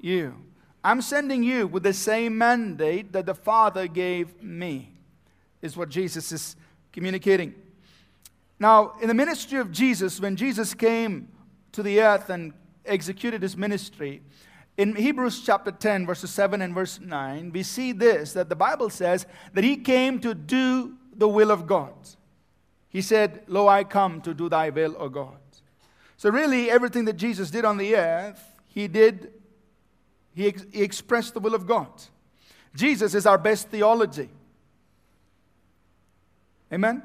you. 0.00 0.34
I'm 0.82 1.02
sending 1.02 1.42
you 1.42 1.66
with 1.66 1.82
the 1.82 1.92
same 1.92 2.38
mandate 2.38 3.12
that 3.12 3.26
the 3.26 3.34
Father 3.34 3.86
gave 3.86 4.42
me, 4.42 4.92
is 5.60 5.76
what 5.76 5.90
Jesus 5.90 6.32
is 6.32 6.56
communicating. 6.92 7.54
Now, 8.58 8.94
in 9.00 9.08
the 9.08 9.14
ministry 9.14 9.58
of 9.58 9.70
Jesus, 9.70 10.20
when 10.20 10.36
Jesus 10.36 10.74
came 10.74 11.28
to 11.72 11.82
the 11.82 12.00
earth 12.00 12.28
and 12.30 12.52
executed 12.84 13.42
his 13.42 13.56
ministry, 13.56 14.22
in 14.76 14.94
Hebrews 14.94 15.42
chapter 15.44 15.72
10, 15.72 16.06
verses 16.06 16.30
7 16.30 16.62
and 16.62 16.74
verse 16.74 17.00
9, 17.00 17.50
we 17.52 17.62
see 17.62 17.92
this 17.92 18.32
that 18.34 18.48
the 18.48 18.56
Bible 18.56 18.90
says 18.90 19.26
that 19.52 19.64
he 19.64 19.76
came 19.76 20.20
to 20.20 20.34
do 20.34 20.94
the 21.14 21.28
will 21.28 21.50
of 21.50 21.66
God. 21.66 21.94
He 22.88 23.02
said, 23.02 23.42
Lo, 23.48 23.68
I 23.68 23.84
come 23.84 24.20
to 24.22 24.32
do 24.32 24.48
thy 24.48 24.70
will, 24.70 24.96
O 24.98 25.08
God. 25.08 25.36
So, 26.16 26.30
really, 26.30 26.70
everything 26.70 27.04
that 27.04 27.16
Jesus 27.16 27.50
did 27.50 27.64
on 27.64 27.76
the 27.76 27.96
earth, 27.96 28.42
he 28.68 28.88
did, 28.88 29.32
he, 30.34 30.48
ex- 30.48 30.66
he 30.72 30.82
expressed 30.82 31.34
the 31.34 31.40
will 31.40 31.54
of 31.54 31.66
God. 31.66 31.90
Jesus 32.74 33.14
is 33.14 33.26
our 33.26 33.38
best 33.38 33.68
theology. 33.68 34.30
Amen? 36.72 37.02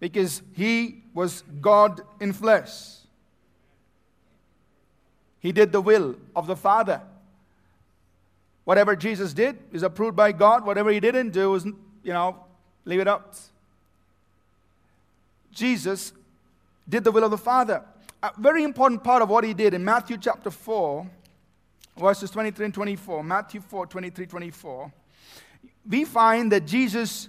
Because 0.00 0.42
he 0.54 1.02
was 1.14 1.44
God 1.60 2.00
in 2.20 2.32
flesh. 2.32 2.96
He 5.40 5.52
did 5.52 5.72
the 5.72 5.80
will 5.80 6.16
of 6.34 6.46
the 6.46 6.56
Father. 6.56 7.02
Whatever 8.64 8.94
Jesus 8.94 9.32
did 9.32 9.58
is 9.72 9.82
approved 9.82 10.16
by 10.16 10.32
God. 10.32 10.64
Whatever 10.64 10.90
he 10.90 11.00
didn't 11.00 11.30
do 11.30 11.50
was, 11.50 11.64
you 11.64 12.12
know, 12.12 12.44
leave 12.84 13.00
it 13.00 13.08
up. 13.08 13.34
Jesus 15.52 16.12
did 16.88 17.04
the 17.04 17.12
will 17.12 17.24
of 17.24 17.30
the 17.30 17.38
Father. 17.38 17.82
A 18.22 18.30
very 18.38 18.62
important 18.62 19.02
part 19.02 19.20
of 19.20 19.28
what 19.28 19.42
he 19.44 19.52
did 19.52 19.74
in 19.74 19.84
Matthew 19.84 20.16
chapter 20.16 20.50
4, 20.50 21.06
verses 21.98 22.30
23 22.30 22.66
and 22.66 22.74
24. 22.74 23.24
Matthew 23.24 23.60
4, 23.60 23.86
23, 23.86 24.26
24. 24.26 24.92
We 25.88 26.04
find 26.04 26.52
that 26.52 26.66
Jesus 26.66 27.28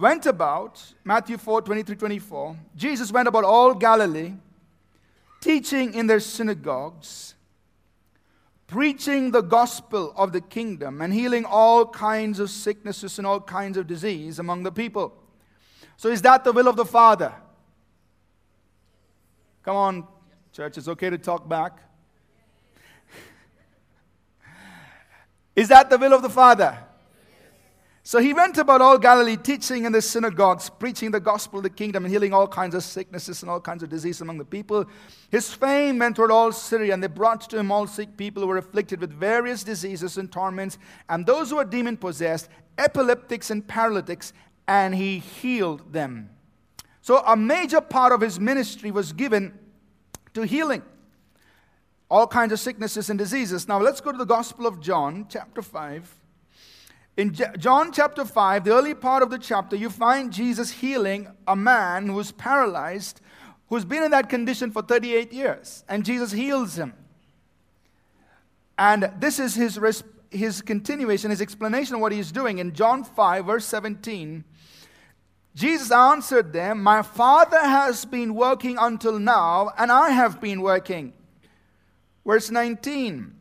went 0.00 0.26
about, 0.26 0.82
Matthew 1.04 1.36
4, 1.36 1.62
23, 1.62 1.96
24. 1.96 2.56
Jesus 2.74 3.12
went 3.12 3.28
about 3.28 3.44
all 3.44 3.74
Galilee, 3.74 4.32
teaching 5.40 5.94
in 5.94 6.06
their 6.06 6.20
synagogues, 6.20 7.34
preaching 8.66 9.30
the 9.30 9.42
gospel 9.42 10.12
of 10.16 10.32
the 10.32 10.40
kingdom, 10.40 11.02
and 11.02 11.12
healing 11.12 11.44
all 11.44 11.86
kinds 11.86 12.38
of 12.38 12.50
sicknesses 12.50 13.18
and 13.18 13.26
all 13.26 13.40
kinds 13.40 13.76
of 13.76 13.86
disease 13.86 14.38
among 14.38 14.62
the 14.62 14.72
people. 14.72 15.12
So, 15.96 16.08
is 16.08 16.22
that 16.22 16.44
the 16.44 16.52
will 16.52 16.68
of 16.68 16.76
the 16.76 16.86
Father? 16.86 17.34
Come 19.62 19.76
on, 19.76 20.08
church, 20.52 20.78
it's 20.78 20.88
okay 20.88 21.10
to 21.10 21.18
talk 21.18 21.46
back. 21.46 21.78
is 25.56 25.68
that 25.68 25.90
the 25.90 25.98
will 25.98 26.14
of 26.14 26.22
the 26.22 26.30
Father? 26.30 26.78
So 28.10 28.18
he 28.18 28.34
went 28.34 28.58
about 28.58 28.80
all 28.80 28.98
Galilee, 28.98 29.36
teaching 29.36 29.84
in 29.84 29.92
the 29.92 30.02
synagogues, 30.02 30.68
preaching 30.68 31.12
the 31.12 31.20
gospel 31.20 31.60
of 31.60 31.62
the 31.62 31.70
kingdom, 31.70 32.04
and 32.04 32.12
healing 32.12 32.34
all 32.34 32.48
kinds 32.48 32.74
of 32.74 32.82
sicknesses 32.82 33.42
and 33.42 33.48
all 33.48 33.60
kinds 33.60 33.84
of 33.84 33.88
disease 33.88 34.20
among 34.20 34.38
the 34.38 34.44
people. 34.44 34.84
His 35.30 35.54
fame 35.54 36.00
went 36.00 36.16
through 36.16 36.32
all 36.32 36.50
Syria, 36.50 36.92
and 36.92 37.00
they 37.00 37.06
brought 37.06 37.48
to 37.50 37.56
him 37.56 37.70
all 37.70 37.86
sick 37.86 38.16
people 38.16 38.42
who 38.42 38.48
were 38.48 38.56
afflicted 38.56 39.00
with 39.00 39.12
various 39.12 39.62
diseases 39.62 40.18
and 40.18 40.32
torments, 40.32 40.76
and 41.08 41.24
those 41.24 41.50
who 41.50 41.56
were 41.58 41.64
demon 41.64 41.96
possessed, 41.96 42.48
epileptics 42.78 43.48
and 43.48 43.64
paralytics, 43.68 44.32
and 44.66 44.92
he 44.96 45.20
healed 45.20 45.92
them. 45.92 46.30
So, 47.02 47.18
a 47.18 47.36
major 47.36 47.80
part 47.80 48.12
of 48.12 48.20
his 48.20 48.40
ministry 48.40 48.90
was 48.90 49.12
given 49.12 49.56
to 50.34 50.42
healing 50.42 50.82
all 52.10 52.26
kinds 52.26 52.52
of 52.52 52.58
sicknesses 52.58 53.08
and 53.08 53.16
diseases. 53.16 53.68
Now, 53.68 53.80
let's 53.80 54.00
go 54.00 54.10
to 54.10 54.18
the 54.18 54.24
Gospel 54.24 54.66
of 54.66 54.80
John, 54.80 55.26
chapter 55.28 55.62
5. 55.62 56.19
In 57.16 57.36
John 57.58 57.92
chapter 57.92 58.24
5, 58.24 58.64
the 58.64 58.72
early 58.72 58.94
part 58.94 59.22
of 59.22 59.30
the 59.30 59.38
chapter, 59.38 59.76
you 59.76 59.90
find 59.90 60.32
Jesus 60.32 60.70
healing 60.70 61.28
a 61.46 61.56
man 61.56 62.08
who's 62.08 62.32
paralyzed, 62.32 63.20
who's 63.68 63.84
been 63.84 64.02
in 64.02 64.10
that 64.12 64.28
condition 64.28 64.70
for 64.70 64.82
38 64.82 65.32
years. 65.32 65.84
And 65.88 66.04
Jesus 66.04 66.32
heals 66.32 66.76
him. 66.76 66.94
And 68.78 69.12
this 69.18 69.38
is 69.38 69.54
his, 69.54 69.78
his 70.30 70.62
continuation, 70.62 71.30
his 71.30 71.42
explanation 71.42 71.96
of 71.96 72.00
what 72.00 72.12
he's 72.12 72.32
doing. 72.32 72.58
In 72.58 72.72
John 72.72 73.04
5, 73.04 73.44
verse 73.44 73.66
17, 73.66 74.44
Jesus 75.54 75.90
answered 75.90 76.52
them, 76.52 76.82
My 76.82 77.02
Father 77.02 77.60
has 77.60 78.04
been 78.04 78.34
working 78.34 78.78
until 78.80 79.18
now, 79.18 79.72
and 79.76 79.90
I 79.90 80.10
have 80.10 80.40
been 80.40 80.62
working. 80.62 81.12
Verse 82.24 82.50
19, 82.50 83.34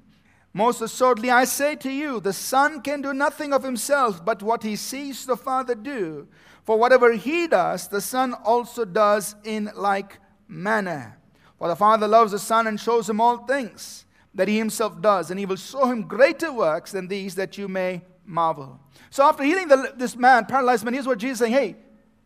Most 0.53 0.81
assuredly 0.81 1.29
I 1.29 1.43
say 1.43 1.75
to 1.77 1.91
you, 1.91 2.19
the 2.19 2.33
Son 2.33 2.81
can 2.81 3.01
do 3.01 3.13
nothing 3.13 3.53
of 3.53 3.63
himself 3.63 4.23
but 4.25 4.41
what 4.41 4.63
he 4.63 4.75
sees 4.75 5.25
the 5.25 5.37
Father 5.37 5.75
do. 5.75 6.27
For 6.63 6.77
whatever 6.77 7.13
he 7.13 7.47
does, 7.47 7.87
the 7.87 8.01
Son 8.01 8.33
also 8.33 8.85
does 8.85 9.35
in 9.43 9.71
like 9.75 10.19
manner. 10.47 11.17
For 11.57 11.67
the 11.67 11.75
Father 11.75 12.07
loves 12.07 12.31
the 12.31 12.39
Son 12.39 12.67
and 12.67 12.79
shows 12.79 13.09
him 13.09 13.21
all 13.21 13.37
things 13.37 14.05
that 14.33 14.47
he 14.47 14.57
himself 14.57 15.01
does, 15.01 15.31
and 15.31 15.39
he 15.39 15.45
will 15.45 15.55
show 15.55 15.85
him 15.85 16.03
greater 16.03 16.51
works 16.51 16.91
than 16.91 17.07
these 17.07 17.35
that 17.35 17.57
you 17.57 17.67
may 17.67 18.01
marvel. 18.25 18.79
So 19.09 19.23
after 19.23 19.43
healing 19.43 19.67
the, 19.67 19.93
this 19.97 20.15
man, 20.15 20.45
paralyzed 20.45 20.83
man, 20.83 20.93
here's 20.93 21.07
what 21.07 21.17
Jesus 21.17 21.35
is 21.35 21.39
saying 21.39 21.53
Hey, 21.53 21.75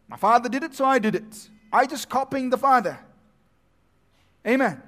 my 0.08 0.18
father 0.18 0.50
did 0.50 0.64
it, 0.64 0.76
so 0.76 0.86
I 0.86 1.00
did 1.00 1.16
it. 1.16 1.50
I 1.72 1.86
just 1.86 2.10
copying 2.10 2.50
the 2.50 2.58
father. 2.58 3.00
Amen. 4.46 4.82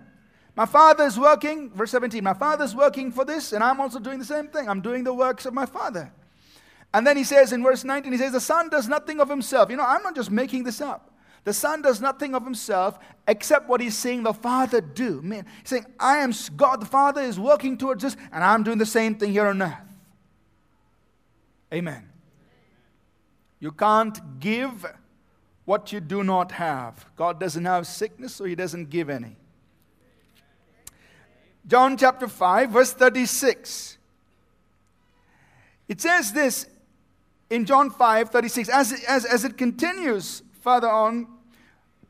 My 0.55 0.65
father 0.65 1.03
is 1.03 1.19
working, 1.19 1.69
verse 1.71 1.91
17, 1.91 2.23
my 2.23 2.33
father 2.33 2.63
is 2.63 2.73
working 2.73 3.11
for 3.11 3.25
this, 3.25 3.51
and 3.51 3.63
I'm 3.63 3.81
also 3.81 3.99
doing 3.99 4.19
the 4.19 4.25
same 4.25 4.47
thing. 4.47 4.69
I'm 4.69 4.81
doing 4.81 5.03
the 5.03 5.13
works 5.13 5.45
of 5.45 5.53
my 5.53 5.65
father. 5.65 6.11
And 6.93 7.05
then 7.05 7.17
he 7.17 7.25
says 7.25 7.51
in 7.51 7.61
verse 7.61 7.83
19, 7.83 8.11
he 8.13 8.17
says, 8.17 8.31
The 8.31 8.39
son 8.39 8.69
does 8.69 8.87
nothing 8.87 9.19
of 9.19 9.29
himself. 9.29 9.69
You 9.69 9.75
know, 9.75 9.83
I'm 9.85 10.01
not 10.01 10.15
just 10.15 10.31
making 10.31 10.63
this 10.63 10.79
up. 10.79 11.11
The 11.43 11.53
son 11.53 11.81
does 11.81 11.99
nothing 11.99 12.33
of 12.33 12.43
himself 12.43 12.97
except 13.27 13.67
what 13.67 13.81
he's 13.81 13.97
seeing 13.97 14.23
the 14.23 14.33
father 14.33 14.79
do. 14.79 15.21
Man, 15.21 15.45
he's 15.59 15.69
saying, 15.69 15.85
I 15.99 16.17
am 16.17 16.33
God, 16.55 16.81
the 16.81 16.85
father 16.85 17.21
is 17.21 17.37
working 17.37 17.77
towards 17.77 18.01
this, 18.01 18.15
and 18.31 18.43
I'm 18.43 18.63
doing 18.63 18.77
the 18.77 18.85
same 18.85 19.15
thing 19.15 19.31
here 19.31 19.47
on 19.47 19.61
earth. 19.61 19.73
Amen. 21.73 22.07
You 23.59 23.73
can't 23.73 24.39
give 24.39 24.85
what 25.65 25.91
you 25.91 25.99
do 25.99 26.23
not 26.23 26.53
have. 26.53 27.05
God 27.15 27.39
doesn't 27.39 27.65
have 27.65 27.85
sickness, 27.87 28.35
so 28.35 28.45
He 28.45 28.55
doesn't 28.55 28.89
give 28.89 29.09
any. 29.09 29.35
John 31.67 31.97
chapter 31.97 32.27
5, 32.27 32.69
verse 32.69 32.93
36. 32.93 33.97
It 35.87 36.01
says 36.01 36.33
this 36.33 36.67
in 37.49 37.65
John 37.65 37.89
5, 37.89 38.29
36. 38.29 38.69
As, 38.69 39.03
as, 39.07 39.25
as 39.25 39.43
it 39.45 39.57
continues 39.57 40.43
further 40.61 40.89
on, 40.89 41.27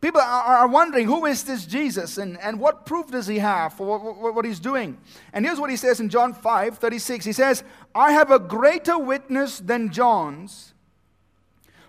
people 0.01 0.21
are, 0.21 0.43
are 0.43 0.67
wondering 0.67 1.07
who 1.07 1.25
is 1.25 1.43
this 1.43 1.65
Jesus 1.65 2.17
and, 2.17 2.37
and 2.39 2.59
what 2.59 2.85
proof 2.85 3.11
does 3.11 3.27
he 3.27 3.39
have 3.39 3.73
for 3.73 3.85
what, 3.85 4.21
what, 4.21 4.35
what 4.35 4.45
he's 4.45 4.59
doing? 4.59 4.97
And 5.33 5.45
here's 5.45 5.59
what 5.59 5.69
he 5.69 5.77
says 5.77 5.99
in 5.99 6.09
John 6.09 6.33
5, 6.33 6.77
36. 6.77 7.25
He 7.25 7.33
says, 7.33 7.63
I 7.93 8.11
have 8.11 8.31
a 8.31 8.39
greater 8.39 8.97
witness 8.97 9.59
than 9.59 9.91
John's 9.91 10.73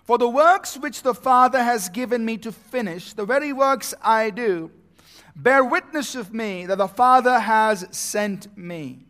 for 0.07 0.17
the 0.17 0.29
works 0.29 0.77
which 0.77 1.01
the 1.01 1.13
Father 1.13 1.61
has 1.61 1.89
given 1.89 2.23
me 2.23 2.37
to 2.37 2.49
finish, 2.49 3.11
the 3.11 3.25
very 3.25 3.51
works 3.51 3.93
I 4.01 4.29
do, 4.29 4.71
bear 5.37 5.63
witness 5.63 6.15
of 6.15 6.33
me 6.33 6.65
that 6.65 6.77
the 6.77 6.87
Father 6.87 7.39
has 7.39 7.87
sent 7.91 8.57
me. 8.57 9.05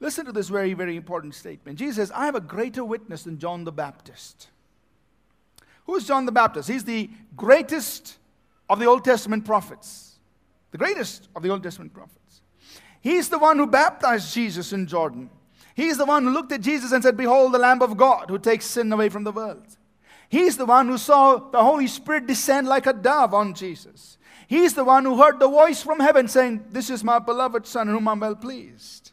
Listen 0.00 0.26
to 0.26 0.32
this 0.32 0.48
very, 0.48 0.74
very 0.74 0.96
important 0.96 1.34
statement. 1.34 1.78
Jesus 1.78 1.96
says, 1.96 2.12
I 2.12 2.26
have 2.26 2.34
a 2.34 2.40
greater 2.40 2.84
witness 2.84 3.22
than 3.22 3.38
John 3.38 3.64
the 3.64 3.72
Baptist. 3.72 4.48
Who 5.86 5.96
is 5.96 6.06
John 6.06 6.26
the 6.26 6.32
Baptist? 6.32 6.68
He's 6.68 6.84
the 6.84 7.10
greatest 7.36 8.16
of 8.68 8.80
the 8.80 8.86
Old 8.86 9.04
Testament 9.04 9.44
prophets. 9.44 10.18
The 10.72 10.78
greatest 10.78 11.28
of 11.36 11.42
the 11.42 11.50
Old 11.50 11.62
Testament 11.62 11.92
prophets. 11.92 12.42
He's 13.00 13.28
the 13.28 13.38
one 13.38 13.58
who 13.58 13.66
baptized 13.66 14.34
Jesus 14.34 14.72
in 14.72 14.86
Jordan. 14.86 15.30
He's 15.74 15.98
the 15.98 16.06
one 16.06 16.24
who 16.24 16.30
looked 16.30 16.52
at 16.52 16.62
Jesus 16.62 16.92
and 16.92 17.02
said, 17.02 17.16
Behold, 17.16 17.52
the 17.52 17.58
Lamb 17.58 17.82
of 17.82 17.96
God 17.96 18.30
who 18.30 18.38
takes 18.38 18.64
sin 18.64 18.92
away 18.92 19.08
from 19.08 19.24
the 19.24 19.32
world. 19.32 19.76
He's 20.28 20.56
the 20.56 20.66
one 20.66 20.88
who 20.88 20.98
saw 20.98 21.36
the 21.36 21.62
Holy 21.62 21.86
Spirit 21.86 22.26
descend 22.26 22.66
like 22.66 22.86
a 22.86 22.92
dove 22.92 23.34
on 23.34 23.54
Jesus. 23.54 24.18
He's 24.46 24.74
the 24.74 24.84
one 24.84 25.04
who 25.04 25.22
heard 25.22 25.38
the 25.38 25.48
voice 25.48 25.82
from 25.82 26.00
heaven 26.00 26.28
saying, 26.28 26.66
This 26.70 26.90
is 26.90 27.04
my 27.04 27.18
beloved 27.18 27.66
Son, 27.66 27.88
whom 27.88 28.08
I'm 28.08 28.20
well 28.20 28.34
pleased. 28.34 29.12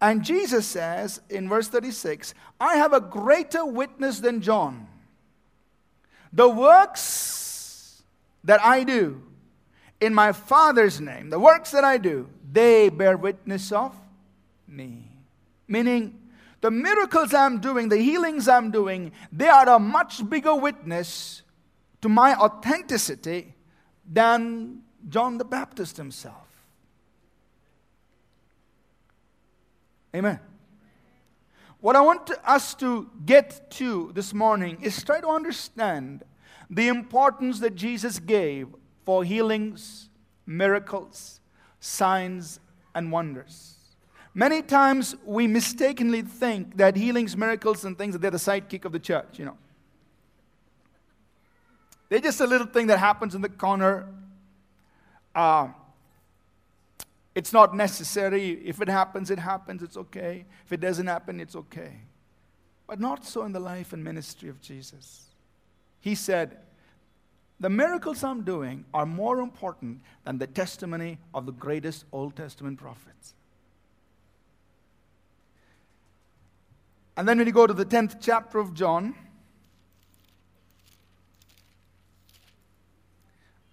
And 0.00 0.24
Jesus 0.24 0.66
says 0.66 1.20
in 1.30 1.48
verse 1.48 1.68
36, 1.68 2.34
I 2.60 2.76
have 2.76 2.92
a 2.92 3.00
greater 3.00 3.64
witness 3.64 4.20
than 4.20 4.40
John. 4.40 4.88
The 6.32 6.48
works 6.48 8.02
that 8.42 8.60
I 8.60 8.84
do 8.84 9.22
in 10.00 10.12
my 10.12 10.32
Father's 10.32 11.00
name, 11.00 11.30
the 11.30 11.38
works 11.38 11.70
that 11.70 11.84
I 11.84 11.96
do, 11.96 12.28
they 12.52 12.88
bear 12.88 13.16
witness 13.16 13.72
of 13.72 13.94
me. 14.66 15.08
Meaning, 15.68 16.20
the 16.64 16.70
miracles 16.70 17.34
I'm 17.34 17.60
doing, 17.60 17.90
the 17.90 17.98
healings 17.98 18.48
I'm 18.48 18.70
doing, 18.70 19.12
they 19.30 19.48
are 19.48 19.68
a 19.68 19.78
much 19.78 20.26
bigger 20.30 20.54
witness 20.54 21.42
to 22.00 22.08
my 22.08 22.34
authenticity 22.34 23.54
than 24.10 24.80
John 25.06 25.36
the 25.36 25.44
Baptist 25.44 25.98
himself. 25.98 26.48
Amen. 30.16 30.40
What 31.80 31.96
I 31.96 32.00
want 32.00 32.30
us 32.46 32.74
to 32.76 33.10
get 33.26 33.70
to 33.72 34.10
this 34.14 34.32
morning 34.32 34.78
is 34.80 35.04
try 35.04 35.20
to 35.20 35.28
understand 35.28 36.24
the 36.70 36.88
importance 36.88 37.60
that 37.60 37.74
Jesus 37.74 38.18
gave 38.18 38.68
for 39.04 39.22
healings, 39.22 40.08
miracles, 40.46 41.40
signs, 41.78 42.58
and 42.94 43.12
wonders. 43.12 43.83
Many 44.34 44.62
times 44.62 45.14
we 45.24 45.46
mistakenly 45.46 46.22
think 46.22 46.76
that 46.76 46.96
healings, 46.96 47.36
miracles, 47.36 47.84
and 47.84 47.96
things, 47.96 48.18
they're 48.18 48.32
the 48.32 48.36
sidekick 48.36 48.84
of 48.84 48.90
the 48.90 48.98
church, 48.98 49.38
you 49.38 49.44
know. 49.44 49.56
They're 52.08 52.18
just 52.18 52.40
a 52.40 52.46
little 52.46 52.66
thing 52.66 52.88
that 52.88 52.98
happens 52.98 53.36
in 53.36 53.42
the 53.42 53.48
corner. 53.48 54.08
Uh, 55.34 55.68
it's 57.34 57.52
not 57.52 57.76
necessary. 57.76 58.60
If 58.64 58.80
it 58.80 58.88
happens, 58.88 59.30
it 59.30 59.38
happens. 59.38 59.82
It's 59.82 59.96
okay. 59.96 60.44
If 60.64 60.72
it 60.72 60.80
doesn't 60.80 61.06
happen, 61.06 61.40
it's 61.40 61.56
okay. 61.56 62.00
But 62.86 63.00
not 63.00 63.24
so 63.24 63.44
in 63.44 63.52
the 63.52 63.60
life 63.60 63.92
and 63.92 64.02
ministry 64.02 64.48
of 64.48 64.60
Jesus. 64.60 65.28
He 66.00 66.14
said, 66.14 66.58
The 67.60 67.70
miracles 67.70 68.22
I'm 68.22 68.42
doing 68.42 68.84
are 68.92 69.06
more 69.06 69.40
important 69.40 70.00
than 70.24 70.38
the 70.38 70.46
testimony 70.46 71.18
of 71.32 71.46
the 71.46 71.52
greatest 71.52 72.04
Old 72.12 72.36
Testament 72.36 72.78
prophets. 72.78 73.34
And 77.16 77.28
then 77.28 77.38
when 77.38 77.46
you 77.46 77.52
go 77.52 77.66
to 77.66 77.74
the 77.74 77.84
10th 77.84 78.16
chapter 78.20 78.58
of 78.58 78.74
John, 78.74 79.14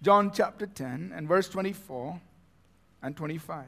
John 0.02 0.32
chapter 0.32 0.66
10 0.66 1.12
and 1.14 1.28
verse 1.28 1.48
24 1.48 2.20
and 3.02 3.16
25. 3.16 3.64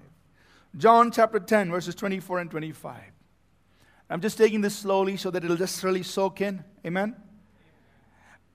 John 0.76 1.12
chapter 1.12 1.38
10, 1.38 1.71
verses 1.71 1.95
24 1.95 2.40
and 2.40 2.50
25. 2.50 3.00
I'm 4.11 4.21
just 4.21 4.37
taking 4.37 4.61
this 4.61 4.76
slowly 4.76 5.16
so 5.16 5.31
that 5.31 5.45
it'll 5.45 5.57
just 5.57 5.83
really 5.85 6.02
soak 6.02 6.40
in. 6.40 6.64
Amen? 6.85 7.14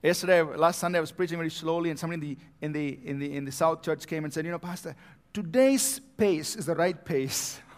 Yesterday, 0.02 0.42
last 0.42 0.78
Sunday, 0.78 0.98
I 0.98 1.00
was 1.00 1.12
preaching 1.12 1.38
very 1.38 1.50
slowly, 1.50 1.90
and 1.90 1.98
somebody 1.98 2.38
in 2.60 2.72
the, 2.72 2.88
in 2.88 2.98
the, 2.98 3.08
in 3.08 3.18
the, 3.18 3.36
in 3.36 3.44
the 3.44 3.52
South 3.52 3.82
Church 3.82 4.06
came 4.06 4.24
and 4.24 4.32
said, 4.32 4.44
You 4.44 4.50
know, 4.50 4.58
Pastor, 4.58 4.94
today's 5.32 5.98
pace 6.16 6.56
is 6.56 6.66
the 6.66 6.74
right 6.74 7.02
pace. 7.04 7.60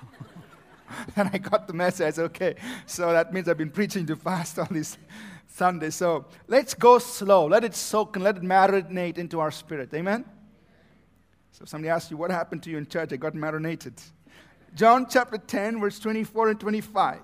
and 1.16 1.30
I 1.32 1.38
got 1.38 1.66
the 1.66 1.72
message. 1.72 2.06
I 2.06 2.10
said, 2.10 2.24
Okay, 2.26 2.54
so 2.86 3.12
that 3.12 3.32
means 3.32 3.48
I've 3.48 3.58
been 3.58 3.70
preaching 3.70 4.06
too 4.06 4.16
fast 4.16 4.58
on 4.58 4.68
these 4.70 4.98
Sundays. 5.48 5.94
So 5.94 6.26
let's 6.48 6.74
go 6.74 6.98
slow. 6.98 7.46
Let 7.46 7.64
it 7.64 7.74
soak 7.74 8.16
and 8.16 8.24
let 8.24 8.36
it 8.36 8.42
marinate 8.42 9.18
into 9.18 9.40
our 9.40 9.50
spirit. 9.50 9.92
Amen? 9.94 10.24
So 11.52 11.64
somebody 11.64 11.90
asked 11.90 12.10
you, 12.10 12.16
What 12.16 12.30
happened 12.30 12.62
to 12.64 12.70
you 12.70 12.78
in 12.78 12.86
church? 12.86 13.12
I 13.12 13.16
got 13.16 13.34
marinated. 13.34 13.94
John 14.74 15.06
chapter 15.08 15.36
10, 15.36 15.80
verse 15.80 15.98
24 15.98 16.50
and 16.50 16.60
25. 16.60 17.20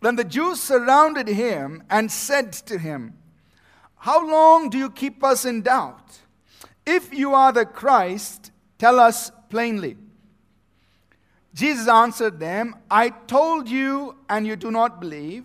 Then 0.00 0.16
the 0.16 0.24
Jews 0.24 0.60
surrounded 0.60 1.28
him 1.28 1.84
and 1.88 2.10
said 2.10 2.52
to 2.52 2.76
him, 2.76 3.14
How 3.96 4.28
long 4.28 4.68
do 4.68 4.76
you 4.76 4.90
keep 4.90 5.22
us 5.22 5.44
in 5.44 5.62
doubt? 5.62 6.18
If 6.84 7.14
you 7.14 7.34
are 7.34 7.52
the 7.52 7.64
Christ, 7.64 8.50
tell 8.78 8.98
us 8.98 9.30
plainly. 9.48 9.96
Jesus 11.54 11.86
answered 11.86 12.40
them, 12.40 12.76
I 12.90 13.10
told 13.10 13.68
you, 13.68 14.16
and 14.28 14.46
you 14.46 14.56
do 14.56 14.70
not 14.70 15.00
believe. 15.00 15.44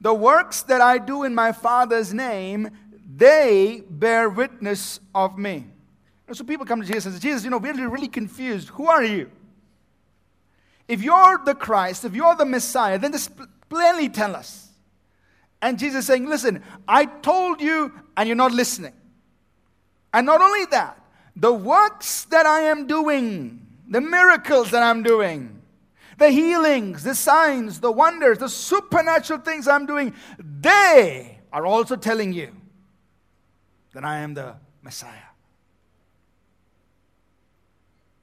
The 0.00 0.14
works 0.14 0.62
that 0.62 0.80
I 0.80 0.98
do 0.98 1.22
in 1.22 1.34
my 1.34 1.52
Father's 1.52 2.14
name, 2.14 2.70
they 3.16 3.84
bear 3.88 4.28
witness 4.30 5.00
of 5.14 5.38
me. 5.38 5.66
And 6.26 6.36
so 6.36 6.44
people 6.44 6.64
come 6.64 6.80
to 6.80 6.86
Jesus 6.86 7.06
and 7.06 7.14
say, 7.14 7.20
Jesus, 7.20 7.44
you 7.44 7.50
know, 7.50 7.58
we're 7.58 7.88
really 7.88 8.08
confused. 8.08 8.68
Who 8.70 8.86
are 8.88 9.04
you? 9.04 9.30
If 10.88 11.02
you're 11.02 11.40
the 11.44 11.54
Christ, 11.54 12.04
if 12.04 12.14
you're 12.14 12.34
the 12.34 12.46
Messiah, 12.46 12.98
then 12.98 13.12
just 13.12 13.30
plainly 13.68 14.08
tell 14.08 14.34
us. 14.34 14.68
And 15.60 15.78
Jesus 15.78 16.06
saying, 16.06 16.26
Listen, 16.26 16.62
I 16.88 17.06
told 17.06 17.60
you, 17.60 17.92
and 18.16 18.26
you're 18.26 18.36
not 18.36 18.52
listening. 18.52 18.92
And 20.12 20.26
not 20.26 20.40
only 20.40 20.64
that, 20.66 20.98
the 21.36 21.52
works 21.52 22.24
that 22.24 22.44
I 22.44 22.62
am 22.62 22.86
doing, 22.86 23.61
the 23.88 24.00
miracles 24.00 24.70
that 24.70 24.82
I'm 24.82 25.02
doing, 25.02 25.60
the 26.18 26.30
healings, 26.30 27.02
the 27.02 27.14
signs, 27.14 27.80
the 27.80 27.92
wonders, 27.92 28.38
the 28.38 28.48
supernatural 28.48 29.40
things 29.40 29.66
I'm 29.68 29.86
doing, 29.86 30.14
they 30.38 31.38
are 31.52 31.66
also 31.66 31.96
telling 31.96 32.32
you 32.32 32.52
that 33.92 34.04
I 34.04 34.18
am 34.18 34.34
the 34.34 34.54
Messiah. 34.82 35.10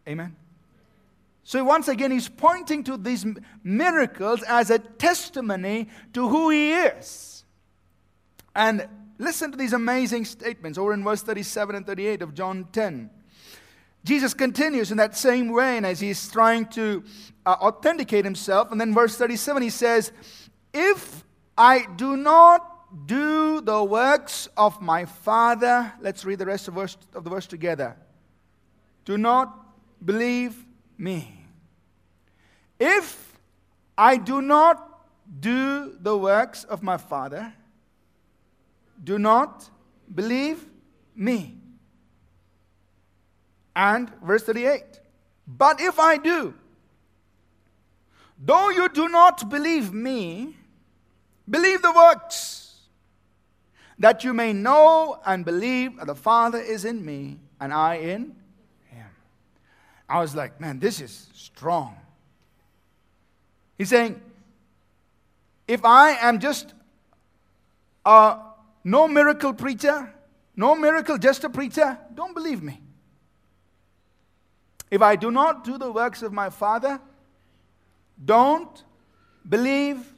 Amen. 0.08 0.36
So 1.43 1.63
once 1.63 1.88
again, 1.88 2.12
he's 2.12 2.30
pointing 2.30 2.84
to 2.84 2.98
these 2.98 3.26
miracles 3.63 4.43
as 4.43 4.69
a 4.69 4.80
testimony 4.80 5.88
to 6.13 6.28
who 6.28 6.50
he 6.50 6.74
is. 6.74 7.43
And 8.56 8.88
listen 9.17 9.52
to 9.52 9.58
these 9.58 9.74
amazing 9.74 10.26
statements 10.26 10.78
over 10.78 10.93
in 10.93 11.04
verse 11.04 11.22
37 11.22 11.76
and 11.76 11.86
38 11.86 12.22
of 12.22 12.34
John 12.34 12.67
10. 12.72 13.10
Jesus 14.03 14.33
continues 14.33 14.91
in 14.91 14.97
that 14.97 15.15
same 15.15 15.49
way, 15.49 15.77
and 15.77 15.85
as 15.85 15.99
he's 15.99 16.31
trying 16.31 16.65
to 16.67 17.03
uh, 17.45 17.55
authenticate 17.62 18.25
himself, 18.25 18.71
and 18.71 18.79
then 18.79 18.93
verse 18.93 19.17
37 19.17 19.63
he 19.63 19.69
says, 19.69 20.12
If 20.73 21.23
I 21.57 21.85
do 21.95 22.15
not 22.15 23.05
do 23.05 23.62
the 23.62 23.83
works 23.83 24.47
of 24.57 24.81
my 24.81 25.05
Father, 25.05 25.91
let's 26.01 26.25
read 26.25 26.39
the 26.39 26.45
rest 26.45 26.67
of, 26.67 26.73
verse, 26.75 26.97
of 27.13 27.23
the 27.23 27.29
verse 27.29 27.45
together. 27.45 27.95
Do 29.05 29.17
not 29.17 29.53
believe 30.03 30.65
me. 30.97 31.45
If 32.79 33.38
I 33.97 34.17
do 34.17 34.41
not 34.41 34.85
do 35.39 35.95
the 35.99 36.17
works 36.17 36.63
of 36.63 36.81
my 36.81 36.97
Father, 36.97 37.53
do 39.03 39.19
not 39.19 39.69
believe 40.13 40.65
me. 41.15 41.59
And 43.80 44.12
verse 44.22 44.44
38 44.44 45.00
But 45.48 45.80
if 45.80 46.02
I 46.02 46.18
do, 46.18 46.54
though 48.38 48.70
you 48.70 48.89
do 48.89 49.08
not 49.08 49.50
believe 49.50 49.94
me, 49.94 50.58
believe 51.50 51.82
the 51.82 51.94
works, 51.94 52.76
that 53.98 54.26
you 54.26 54.34
may 54.34 54.52
know 54.52 55.22
and 55.26 55.46
believe 55.46 55.96
that 55.96 56.08
the 56.08 56.15
Father 56.15 56.60
is 56.60 56.84
in 56.84 57.06
me 57.06 57.39
and 57.62 57.74
I 57.74 57.96
in 57.96 58.36
him. 58.89 59.08
I 60.10 60.20
was 60.20 60.36
like, 60.36 60.60
man, 60.60 60.80
this 60.80 61.00
is 61.00 61.30
strong. 61.34 61.96
He's 63.78 63.88
saying, 63.88 64.22
if 65.70 65.86
I 65.86 66.12
am 66.20 66.39
just 66.39 66.74
a 68.06 68.39
no 68.84 69.08
miracle 69.08 69.54
preacher, 69.54 70.13
no 70.58 70.76
miracle, 70.76 71.18
just 71.18 71.46
a 71.46 71.50
preacher, 71.50 71.98
don't 72.13 72.34
believe 72.34 72.62
me. 72.62 72.82
If 74.91 75.02
I 75.02 75.15
do 75.15 75.32
not 75.32 75.63
do 75.63 75.78
the 75.78 75.91
works 75.91 76.21
of 76.21 76.34
my 76.34 76.49
Father, 76.49 76.99
don't 78.23 78.84
believe 79.47 80.13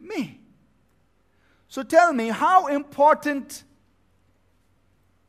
me. 0.00 0.40
So 1.68 1.82
tell 1.82 2.12
me, 2.12 2.28
how 2.28 2.66
important 2.66 3.64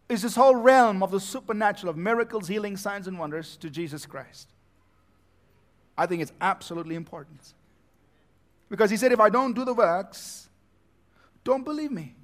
is 0.10 0.21
this 0.21 0.36
whole 0.36 0.56
realm 0.56 1.04
of 1.04 1.12
the 1.12 1.19
supernatural, 1.19 1.89
of 1.89 1.97
miracles, 1.97 2.47
healing, 2.47 2.78
signs, 2.78 3.08
and 3.08 3.19
wonders 3.19 3.58
to 3.58 3.69
Jesus 3.69 4.06
Christ. 4.06 4.47
I 5.97 6.06
think 6.06 6.21
it's 6.21 6.32
absolutely 6.39 6.95
important. 6.95 7.54
Because 8.69 8.89
he 8.89 8.97
said, 8.97 9.12
if 9.12 9.19
I 9.19 9.30
don't 9.30 9.54
do 9.54 9.65
the 9.65 9.73
works, 9.73 10.50
don't 11.43 11.63
believe 11.63 11.91
me. 11.91 12.15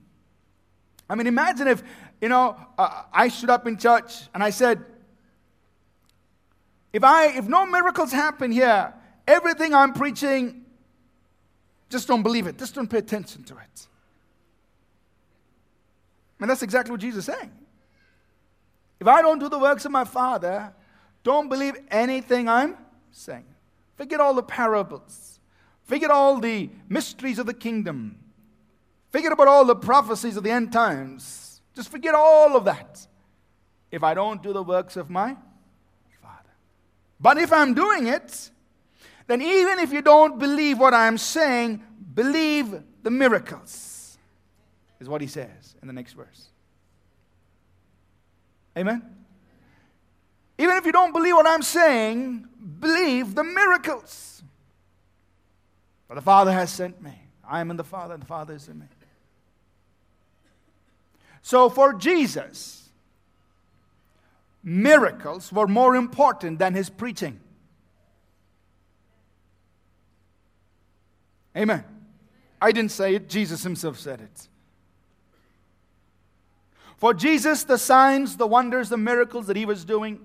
I 1.09 1.15
mean, 1.15 1.27
imagine 1.27 1.67
if, 1.67 1.83
you 2.21 2.29
know, 2.29 2.55
uh, 2.77 3.03
I 3.11 3.27
stood 3.27 3.49
up 3.49 3.67
in 3.67 3.77
church 3.77 4.29
and 4.33 4.41
I 4.41 4.49
said, 4.49 4.83
if 6.93 7.03
I 7.03 7.37
if 7.37 7.45
no 7.45 7.65
miracles 7.65 8.11
happen 8.11 8.51
here, 8.51 8.93
everything 9.27 9.73
I'm 9.73 9.93
preaching, 9.93 10.63
just 11.89 12.07
don't 12.07 12.23
believe 12.23 12.47
it. 12.47 12.57
Just 12.57 12.75
don't 12.75 12.87
pay 12.87 12.99
attention 12.99 13.43
to 13.45 13.57
it. 13.57 13.87
And 16.39 16.49
that's 16.49 16.61
exactly 16.61 16.91
what 16.91 17.01
Jesus 17.01 17.27
is 17.27 17.33
saying. 17.33 17.51
If 18.99 19.07
I 19.07 19.21
don't 19.21 19.39
do 19.39 19.49
the 19.49 19.59
works 19.59 19.85
of 19.85 19.91
my 19.91 20.03
Father, 20.03 20.73
don't 21.23 21.49
believe 21.49 21.75
anything 21.89 22.47
I'm 22.47 22.77
saying. 23.11 23.45
Forget 23.95 24.19
all 24.19 24.33
the 24.33 24.43
parables. 24.43 25.39
Forget 25.85 26.11
all 26.11 26.39
the 26.39 26.69
mysteries 26.89 27.39
of 27.39 27.45
the 27.45 27.53
kingdom. 27.53 28.17
Forget 29.11 29.31
about 29.31 29.47
all 29.47 29.65
the 29.65 29.75
prophecies 29.75 30.37
of 30.37 30.43
the 30.43 30.51
end 30.51 30.73
times. 30.73 31.61
Just 31.75 31.89
forget 31.89 32.13
all 32.13 32.55
of 32.55 32.65
that 32.65 33.07
if 33.91 34.03
I 34.03 34.13
don't 34.13 34.41
do 34.41 34.53
the 34.53 34.63
works 34.63 34.97
of 34.97 35.09
my. 35.09 35.35
But 37.23 37.37
if 37.37 37.53
I'm 37.53 37.73
doing 37.73 38.07
it, 38.07 38.49
then 39.27 39.41
even 39.41 39.79
if 39.79 39.93
you 39.93 40.01
don't 40.01 40.37
believe 40.37 40.77
what 40.77 40.93
I'm 40.93 41.17
saying, 41.17 41.81
believe 42.13 42.83
the 43.01 43.09
miracles, 43.09 44.17
is 44.99 45.07
what 45.07 45.21
he 45.21 45.27
says 45.27 45.75
in 45.81 45.87
the 45.87 45.93
next 45.93 46.13
verse. 46.13 46.49
Amen? 48.77 49.01
Even 50.57 50.75
if 50.75 50.85
you 50.85 50.91
don't 50.91 51.13
believe 51.13 51.35
what 51.35 51.47
I'm 51.47 51.61
saying, 51.61 52.45
believe 52.81 53.35
the 53.35 53.43
miracles. 53.45 54.43
For 56.09 56.15
the 56.15 56.21
Father 56.21 56.51
has 56.51 56.69
sent 56.71 57.01
me. 57.01 57.13
I 57.47 57.61
am 57.61 57.71
in 57.71 57.77
the 57.77 57.85
Father, 57.85 58.15
and 58.15 58.23
the 58.23 58.27
Father 58.27 58.53
is 58.53 58.67
in 58.67 58.79
me. 58.79 58.85
So 61.41 61.69
for 61.69 61.93
Jesus, 61.93 62.82
miracles 64.63 65.51
were 65.51 65.67
more 65.67 65.95
important 65.95 66.59
than 66.59 66.73
his 66.73 66.89
preaching. 66.89 67.39
Amen. 71.55 71.83
I 72.61 72.71
didn't 72.71 72.91
say 72.91 73.15
it, 73.15 73.29
Jesus 73.29 73.63
himself 73.63 73.99
said 73.99 74.21
it. 74.21 74.47
For 76.97 77.13
Jesus, 77.13 77.65
the 77.65 77.77
signs, 77.77 78.37
the 78.37 78.47
wonders, 78.47 78.87
the 78.87 78.97
miracles 78.97 79.47
that 79.47 79.57
he 79.57 79.65
was 79.65 79.83
doing 79.83 80.21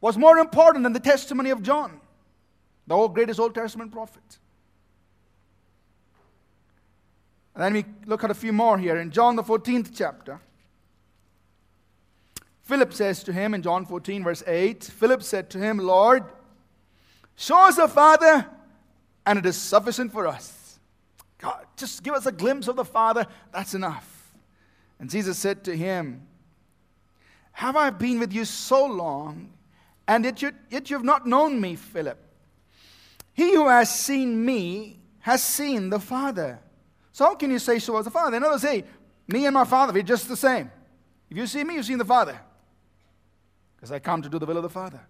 was 0.00 0.16
more 0.16 0.38
important 0.38 0.82
than 0.82 0.94
the 0.94 1.00
testimony 1.00 1.50
of 1.50 1.62
John, 1.62 2.00
the 2.86 2.94
old, 2.94 3.14
greatest 3.14 3.38
Old 3.38 3.54
Testament 3.54 3.92
prophet. 3.92 4.38
And 7.54 7.62
then 7.62 7.72
we 7.74 7.84
look 8.06 8.24
at 8.24 8.30
a 8.30 8.34
few 8.34 8.52
more 8.52 8.78
here. 8.78 8.96
In 8.96 9.10
John, 9.10 9.36
the 9.36 9.42
14th 9.42 9.90
chapter, 9.94 10.40
Philip 12.64 12.94
says 12.94 13.22
to 13.24 13.32
him 13.32 13.52
in 13.52 13.62
John 13.62 13.84
14, 13.84 14.24
verse 14.24 14.42
8 14.46 14.84
Philip 14.84 15.22
said 15.22 15.50
to 15.50 15.58
him, 15.58 15.78
Lord, 15.78 16.24
show 17.36 17.68
us 17.68 17.76
the 17.76 17.88
Father, 17.88 18.46
and 19.26 19.38
it 19.38 19.46
is 19.46 19.56
sufficient 19.56 20.12
for 20.12 20.26
us. 20.26 20.78
God, 21.38 21.66
just 21.76 22.02
give 22.02 22.14
us 22.14 22.24
a 22.24 22.32
glimpse 22.32 22.66
of 22.66 22.76
the 22.76 22.84
Father, 22.84 23.26
that's 23.52 23.74
enough. 23.74 24.32
And 24.98 25.10
Jesus 25.10 25.38
said 25.38 25.62
to 25.64 25.76
him, 25.76 26.26
Have 27.52 27.76
I 27.76 27.90
been 27.90 28.18
with 28.18 28.32
you 28.32 28.46
so 28.46 28.86
long, 28.86 29.52
and 30.08 30.24
yet 30.24 30.40
you, 30.40 30.52
yet 30.70 30.88
you 30.88 30.96
have 30.96 31.04
not 31.04 31.26
known 31.26 31.60
me, 31.60 31.76
Philip? 31.76 32.18
He 33.34 33.54
who 33.54 33.68
has 33.68 33.94
seen 33.94 34.42
me 34.42 35.00
has 35.18 35.42
seen 35.42 35.90
the 35.90 36.00
Father. 36.00 36.60
So 37.12 37.26
how 37.26 37.34
can 37.34 37.50
you 37.50 37.58
say 37.58 37.78
so 37.78 37.98
as 37.98 38.06
the 38.06 38.10
Father? 38.10 38.38
In 38.38 38.42
other 38.42 38.54
words, 38.54 38.62
hey, 38.62 38.84
me 39.28 39.44
and 39.44 39.52
my 39.52 39.64
Father, 39.64 39.92
we're 39.92 40.02
just 40.02 40.28
the 40.28 40.36
same. 40.36 40.70
If 41.28 41.36
you 41.36 41.46
see 41.46 41.62
me, 41.62 41.74
you've 41.74 41.84
seen 41.84 41.98
the 41.98 42.04
Father. 42.06 42.40
Because 43.84 43.92
I 43.92 43.98
come 43.98 44.22
to 44.22 44.30
do 44.30 44.38
the 44.38 44.46
will 44.46 44.56
of 44.56 44.62
the 44.62 44.70
Father. 44.70 45.06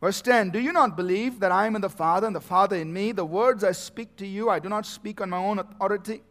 Verse 0.00 0.22
10 0.22 0.48
Do 0.48 0.58
you 0.58 0.72
not 0.72 0.96
believe 0.96 1.38
that 1.40 1.52
I 1.52 1.66
am 1.66 1.76
in 1.76 1.82
the 1.82 1.90
Father 1.90 2.26
and 2.26 2.34
the 2.34 2.40
Father 2.40 2.76
in 2.76 2.90
me? 2.90 3.12
The 3.12 3.26
words 3.26 3.62
I 3.62 3.72
speak 3.72 4.16
to 4.16 4.26
you, 4.26 4.48
I 4.48 4.58
do 4.58 4.70
not 4.70 4.86
speak 4.86 5.20
on 5.20 5.28
my 5.28 5.36
own 5.36 5.58
authority. 5.58 6.22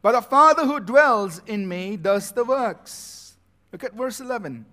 But 0.00 0.12
the 0.12 0.22
Father 0.22 0.64
who 0.64 0.78
dwells 0.78 1.42
in 1.44 1.66
me 1.66 1.96
does 1.96 2.30
the 2.30 2.44
works. 2.44 3.36
Look 3.72 3.82
at 3.82 3.94
verse 3.94 4.20
11. 4.20 4.64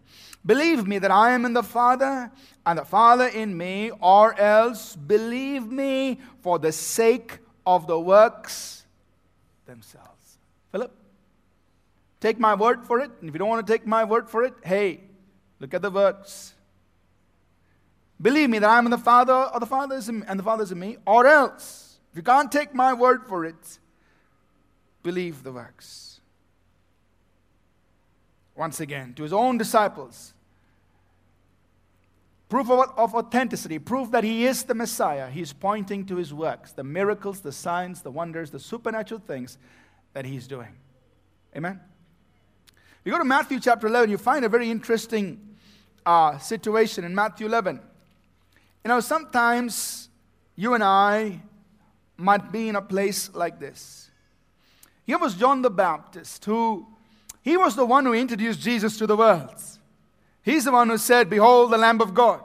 Believe 0.45 0.85
me 0.85 0.99
that 0.99 1.09
I 1.09 1.31
am 1.31 1.45
in 1.45 1.53
the 1.53 1.63
Father 1.63 2.31
and 2.63 2.77
the 2.77 2.85
Father 2.85 3.29
in 3.29 3.57
me, 3.57 3.89
or 4.01 4.39
else 4.39 4.95
believe 4.95 5.65
me 5.65 6.19
for 6.43 6.59
the 6.59 6.71
sake 6.71 7.39
of 7.65 7.87
the 7.87 7.99
works 7.99 8.85
themselves. 9.65 10.37
Philip, 10.71 10.95
take 12.23 12.39
my 12.39 12.55
word 12.55 12.85
for 12.85 12.99
it. 12.99 13.11
And 13.19 13.27
if 13.27 13.35
you 13.35 13.39
don't 13.39 13.49
want 13.49 13.67
to 13.67 13.73
take 13.73 13.85
my 13.85 14.05
word 14.05 14.29
for 14.29 14.43
it, 14.43 14.53
hey, 14.63 15.01
look 15.59 15.73
at 15.73 15.81
the 15.81 15.91
works. 15.91 16.53
Believe 18.21 18.49
me 18.49 18.59
that 18.59 18.69
I'm 18.69 18.85
in 18.85 18.91
the 18.91 18.97
Father, 18.97 19.33
or 19.33 19.59
the 19.59 19.65
Father 19.65 19.97
is 19.97 20.07
in, 20.07 20.23
and 20.23 20.39
the 20.39 20.43
Father 20.43 20.63
is 20.63 20.71
in 20.71 20.79
me, 20.79 20.97
or 21.05 21.27
else, 21.27 21.99
if 22.11 22.17
you 22.17 22.23
can't 22.23 22.49
take 22.49 22.73
my 22.73 22.93
word 22.93 23.25
for 23.27 23.43
it, 23.43 23.79
believe 25.03 25.43
the 25.43 25.51
works. 25.51 26.21
Once 28.55 28.79
again, 28.79 29.13
to 29.15 29.23
his 29.23 29.33
own 29.33 29.57
disciples, 29.57 30.33
Proof 32.47 32.69
of, 32.69 32.93
of 32.97 33.15
authenticity, 33.15 33.79
proof 33.79 34.11
that 34.11 34.23
he 34.23 34.45
is 34.45 34.61
the 34.61 34.75
Messiah. 34.75 35.27
He's 35.27 35.51
pointing 35.51 36.05
to 36.05 36.17
his 36.17 36.31
works, 36.31 36.71
the 36.71 36.83
miracles, 36.83 37.39
the 37.39 37.51
signs, 37.51 38.03
the 38.03 38.11
wonders, 38.11 38.51
the 38.51 38.59
supernatural 38.59 39.21
things 39.25 39.57
that 40.13 40.23
he's 40.23 40.45
doing. 40.45 40.75
Amen? 41.55 41.79
You 43.05 43.11
go 43.11 43.17
to 43.17 43.25
Matthew 43.25 43.59
chapter 43.59 43.87
11, 43.87 44.09
you 44.09 44.17
find 44.17 44.45
a 44.45 44.49
very 44.49 44.71
interesting 44.71 45.55
uh, 46.05 46.37
situation 46.37 47.03
in 47.03 47.13
Matthew 47.13 47.47
11. 47.47 47.81
You 48.83 48.89
know, 48.89 49.01
sometimes 49.01 50.07
you 50.55 50.73
and 50.73 50.83
I 50.83 51.41
might 52.15 52.51
be 52.51 52.69
in 52.69 52.75
a 52.77 52.81
place 52.81 53.29
like 53.33 53.59
this. 53.59 54.09
Here 55.05 55.17
was 55.17 55.35
John 55.35 55.61
the 55.61 55.69
Baptist, 55.69 56.45
who 56.45 56.87
he 57.41 57.57
was 57.57 57.75
the 57.75 57.85
one 57.85 58.05
who 58.05 58.13
introduced 58.13 58.61
Jesus 58.61 58.97
to 58.97 59.07
the 59.07 59.17
world. 59.17 59.61
He's 60.41 60.63
the 60.63 60.71
one 60.71 60.89
who 60.89 60.97
said, 60.97 61.29
Behold 61.29 61.71
the 61.71 61.77
Lamb 61.77 62.01
of 62.01 62.13
God. 62.13 62.41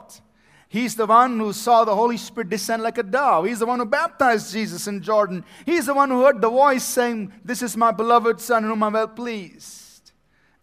He's 0.67 0.95
the 0.95 1.05
one 1.05 1.39
who 1.39 1.53
saw 1.53 1.83
the 1.83 1.95
Holy 1.95 2.17
Spirit 2.17 2.49
descend 2.49 2.83
like 2.83 2.97
a 2.97 3.03
dove. 3.03 3.45
He's 3.45 3.59
the 3.59 3.65
one 3.65 3.79
who 3.79 3.85
baptized 3.85 4.53
Jesus 4.53 4.87
in 4.87 5.01
Jordan. 5.01 5.43
He's 5.65 5.87
the 5.87 5.93
one 5.93 6.09
who 6.09 6.23
heard 6.23 6.41
the 6.41 6.49
voice 6.49 6.83
saying, 6.83 7.31
This 7.43 7.61
is 7.61 7.77
my 7.77 7.91
beloved 7.91 8.41
Son, 8.41 8.63
whom 8.63 8.83
I'm 8.83 8.93
well 8.93 9.07
pleased. 9.07 9.88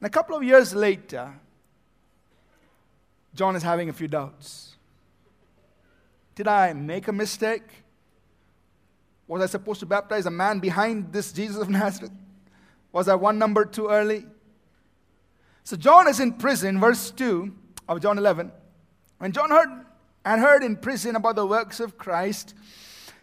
A 0.06 0.08
couple 0.08 0.36
of 0.36 0.44
years 0.44 0.72
later, 0.72 1.34
John 3.34 3.56
is 3.56 3.62
having 3.64 3.88
a 3.88 3.92
few 3.92 4.06
doubts. 4.06 4.76
Did 6.36 6.46
I 6.46 6.72
make 6.74 7.08
a 7.08 7.12
mistake? 7.12 7.64
Was 9.26 9.42
I 9.42 9.46
supposed 9.46 9.80
to 9.80 9.86
baptize 9.86 10.24
a 10.24 10.30
man 10.30 10.60
behind 10.60 11.12
this 11.12 11.32
Jesus 11.32 11.56
of 11.56 11.68
Nazareth? 11.68 12.12
Was 12.92 13.08
I 13.08 13.16
one 13.16 13.36
number 13.36 13.64
too 13.64 13.88
early? 13.88 14.24
So 15.64 15.76
John 15.76 16.06
is 16.06 16.20
in 16.20 16.34
prison, 16.34 16.78
verse 16.78 17.10
2 17.10 17.52
of 17.88 18.00
John 18.00 18.16
11. 18.16 18.52
When 19.18 19.32
John 19.32 19.50
heard 19.50 19.86
and 20.24 20.40
heard 20.40 20.62
in 20.62 20.76
prison 20.76 21.16
about 21.16 21.34
the 21.34 21.46
works 21.46 21.80
of 21.80 21.98
Christ, 21.98 22.54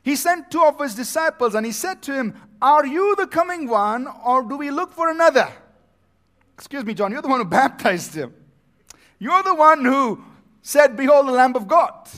he 0.02 0.18
sent 0.18 0.52
two 0.52 0.62
of 0.62 0.82
his 0.82 0.96
disciples 0.96 1.56
and 1.56 1.66
he 1.66 1.72
said 1.72 2.02
to 2.02 2.14
him, 2.14 2.34
Are 2.62 2.86
you 2.86 3.16
the 3.16 3.28
coming 3.28 3.70
one, 3.70 4.06
or 4.26 4.44
do 4.44 4.58
we 4.58 4.70
look 4.70 4.92
for 4.92 5.10
another? 5.10 5.48
Excuse 6.56 6.86
me, 6.86 6.94
John, 6.94 7.12
you're 7.12 7.22
the 7.22 7.28
one 7.28 7.40
who 7.40 7.46
baptized 7.50 8.14
him. 8.14 8.34
You're 9.20 9.44
the 9.44 9.56
one 9.56 9.86
who 9.86 10.24
said, 10.62 10.98
Behold 10.98 11.28
the 11.28 11.32
Lamb 11.32 11.56
of 11.56 11.68
God. 11.68 12.10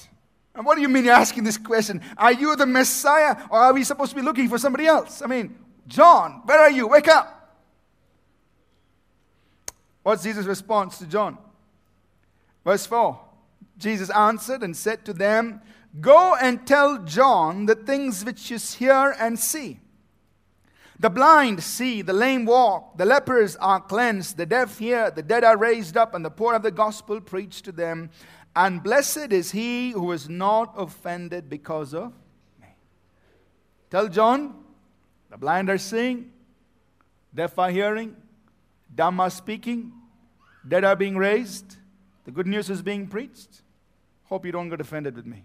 And 0.53 0.65
what 0.65 0.75
do 0.75 0.81
you 0.81 0.87
mean 0.87 1.05
you're 1.05 1.13
asking 1.13 1.43
this 1.43 1.57
question? 1.57 2.01
Are 2.17 2.31
you 2.31 2.55
the 2.55 2.65
Messiah, 2.65 3.35
or 3.49 3.59
are 3.59 3.73
we 3.73 3.83
supposed 3.83 4.11
to 4.11 4.15
be 4.15 4.21
looking 4.21 4.47
for 4.47 4.57
somebody 4.57 4.87
else? 4.87 5.21
I 5.21 5.27
mean, 5.27 5.57
John, 5.87 6.41
where 6.45 6.59
are 6.59 6.71
you? 6.71 6.87
Wake 6.87 7.09
up. 7.09 7.35
What's 10.03 10.23
Jesus' 10.23 10.45
response 10.45 10.97
to 10.99 11.07
John? 11.07 11.37
Verse 12.63 12.85
4 12.85 13.19
Jesus 13.77 14.09
answered 14.09 14.63
and 14.63 14.75
said 14.75 15.03
to 15.05 15.13
them, 15.13 15.61
Go 15.99 16.35
and 16.35 16.65
tell 16.65 17.03
John 17.03 17.65
the 17.65 17.75
things 17.75 18.23
which 18.23 18.49
you 18.49 18.57
hear 18.57 19.15
and 19.19 19.37
see. 19.37 19.79
The 20.99 21.09
blind 21.09 21.61
see, 21.61 22.01
the 22.01 22.13
lame 22.13 22.45
walk, 22.45 22.97
the 22.97 23.05
lepers 23.05 23.55
are 23.57 23.81
cleansed, 23.81 24.37
the 24.37 24.45
deaf 24.45 24.79
hear, 24.79 25.11
the 25.11 25.21
dead 25.21 25.43
are 25.43 25.57
raised 25.57 25.97
up, 25.97 26.15
and 26.15 26.23
the 26.23 26.29
poor 26.29 26.53
of 26.53 26.63
the 26.63 26.71
gospel 26.71 27.19
preached 27.19 27.65
to 27.65 27.71
them. 27.71 28.09
And 28.55 28.81
blessed 28.81 29.33
is 29.33 29.51
he 29.51 29.91
who 29.91 30.13
is 30.13 30.29
not 30.29 30.73
offended 30.77 31.49
because 31.49 31.93
of 31.93 32.13
me. 32.61 32.69
Tell 33.89 34.07
John, 34.07 34.63
the 35.29 35.37
blind 35.37 35.69
are 35.69 35.77
seeing, 35.77 36.31
deaf 37.33 37.59
are 37.59 37.71
hearing, 37.71 38.15
dumb 38.95 39.19
are 39.19 39.29
speaking, 39.29 39.91
dead 40.65 40.85
are 40.85 40.95
being 40.95 41.17
raised, 41.17 41.75
the 42.23 42.31
good 42.31 42.47
news 42.47 42.69
is 42.69 42.81
being 42.81 43.07
preached. 43.07 43.61
Hope 44.29 44.45
you 44.45 44.53
don't 44.53 44.69
get 44.69 44.79
offended 44.79 45.15
with 45.15 45.25
me. 45.25 45.43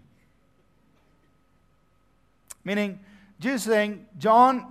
Meaning, 2.63 2.99
Jesus 3.39 3.63
saying, 3.63 4.05
John, 4.17 4.70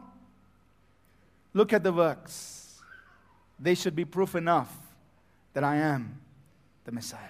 look 1.54 1.72
at 1.72 1.82
the 1.82 1.92
works. 1.92 2.80
They 3.58 3.74
should 3.74 3.94
be 3.94 4.04
proof 4.04 4.34
enough 4.34 4.74
that 5.52 5.64
I 5.64 5.76
am 5.76 6.20
the 6.84 6.92
Messiah. 6.92 7.20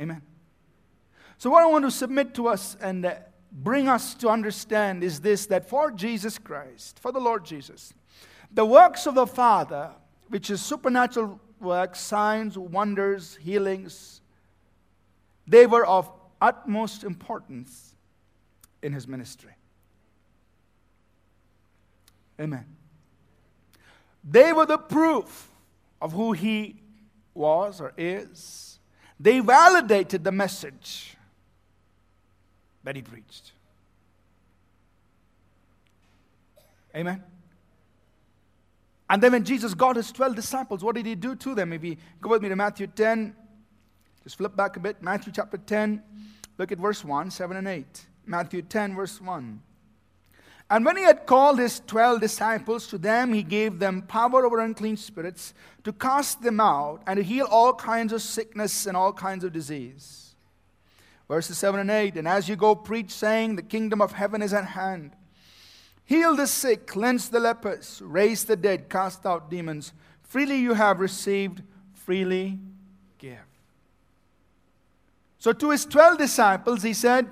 Amen. 0.00 0.22
So, 1.38 1.50
what 1.50 1.62
I 1.62 1.66
want 1.66 1.84
to 1.84 1.90
submit 1.90 2.34
to 2.34 2.48
us 2.48 2.76
and 2.80 3.06
uh, 3.06 3.14
bring 3.52 3.88
us 3.88 4.14
to 4.14 4.28
understand 4.28 5.04
is 5.04 5.20
this 5.20 5.46
that 5.46 5.68
for 5.68 5.90
Jesus 5.90 6.38
Christ, 6.38 6.98
for 6.98 7.12
the 7.12 7.20
Lord 7.20 7.44
Jesus, 7.44 7.94
the 8.52 8.64
works 8.64 9.06
of 9.06 9.14
the 9.14 9.26
Father, 9.26 9.90
which 10.28 10.50
is 10.50 10.60
supernatural 10.60 11.40
works, 11.60 12.00
signs, 12.00 12.58
wonders, 12.58 13.36
healings, 13.40 14.20
they 15.46 15.66
were 15.66 15.86
of 15.86 16.10
utmost 16.40 17.04
importance 17.04 17.94
in 18.82 18.92
his 18.92 19.08
ministry. 19.08 19.52
Amen. 22.40 22.64
They 24.22 24.52
were 24.52 24.66
the 24.66 24.78
proof 24.78 25.48
of 26.00 26.12
who 26.12 26.32
he 26.32 26.76
was 27.34 27.80
or 27.80 27.92
is. 27.96 28.78
They 29.20 29.40
validated 29.40 30.24
the 30.24 30.32
message 30.32 31.16
that 32.82 32.96
he 32.96 33.02
preached. 33.02 33.52
Amen. 36.94 37.22
And 39.10 39.22
then 39.22 39.32
when 39.32 39.44
Jesus 39.44 39.74
got 39.74 39.96
his 39.96 40.10
12 40.12 40.34
disciples, 40.34 40.82
what 40.82 40.94
did 40.94 41.06
he 41.06 41.14
do 41.14 41.34
to 41.36 41.54
them? 41.54 41.72
If 41.72 41.84
you 41.84 41.96
go 42.20 42.30
with 42.30 42.42
me 42.42 42.48
to 42.48 42.56
Matthew 42.56 42.86
10, 42.86 43.34
just 44.22 44.36
flip 44.36 44.56
back 44.56 44.76
a 44.76 44.80
bit. 44.80 45.02
Matthew 45.02 45.32
chapter 45.34 45.58
10, 45.58 46.02
look 46.56 46.72
at 46.72 46.78
verse 46.78 47.04
1, 47.04 47.30
7 47.30 47.56
and 47.56 47.68
8. 47.68 48.06
Matthew 48.26 48.62
10, 48.62 48.94
verse 48.94 49.20
1. 49.20 49.60
And 50.70 50.84
when 50.84 50.96
he 50.96 51.02
had 51.02 51.26
called 51.26 51.58
his 51.58 51.80
twelve 51.86 52.20
disciples 52.20 52.86
to 52.88 52.98
them, 52.98 53.32
he 53.32 53.42
gave 53.42 53.78
them 53.78 54.02
power 54.02 54.46
over 54.46 54.60
unclean 54.60 54.96
spirits 54.96 55.52
to 55.84 55.92
cast 55.92 56.42
them 56.42 56.58
out 56.58 57.02
and 57.06 57.18
to 57.18 57.22
heal 57.22 57.46
all 57.50 57.74
kinds 57.74 58.12
of 58.12 58.22
sickness 58.22 58.86
and 58.86 58.96
all 58.96 59.12
kinds 59.12 59.44
of 59.44 59.52
disease. 59.52 60.34
Verses 61.28 61.58
7 61.58 61.80
and 61.80 61.90
8 61.90 62.16
And 62.16 62.28
as 62.28 62.48
you 62.48 62.56
go, 62.56 62.74
preach, 62.74 63.10
saying, 63.10 63.56
The 63.56 63.62
kingdom 63.62 64.00
of 64.00 64.12
heaven 64.12 64.42
is 64.42 64.52
at 64.52 64.64
hand. 64.64 65.12
Heal 66.04 66.36
the 66.36 66.46
sick, 66.46 66.86
cleanse 66.86 67.30
the 67.30 67.40
lepers, 67.40 68.02
raise 68.04 68.44
the 68.44 68.56
dead, 68.56 68.90
cast 68.90 69.24
out 69.24 69.50
demons. 69.50 69.92
Freely 70.22 70.56
you 70.56 70.74
have 70.74 71.00
received, 71.00 71.62
freely 71.92 72.58
give. 73.18 73.38
So 75.38 75.52
to 75.52 75.70
his 75.70 75.86
12 75.86 76.18
disciples, 76.18 76.82
he 76.82 76.92
said, 76.92 77.28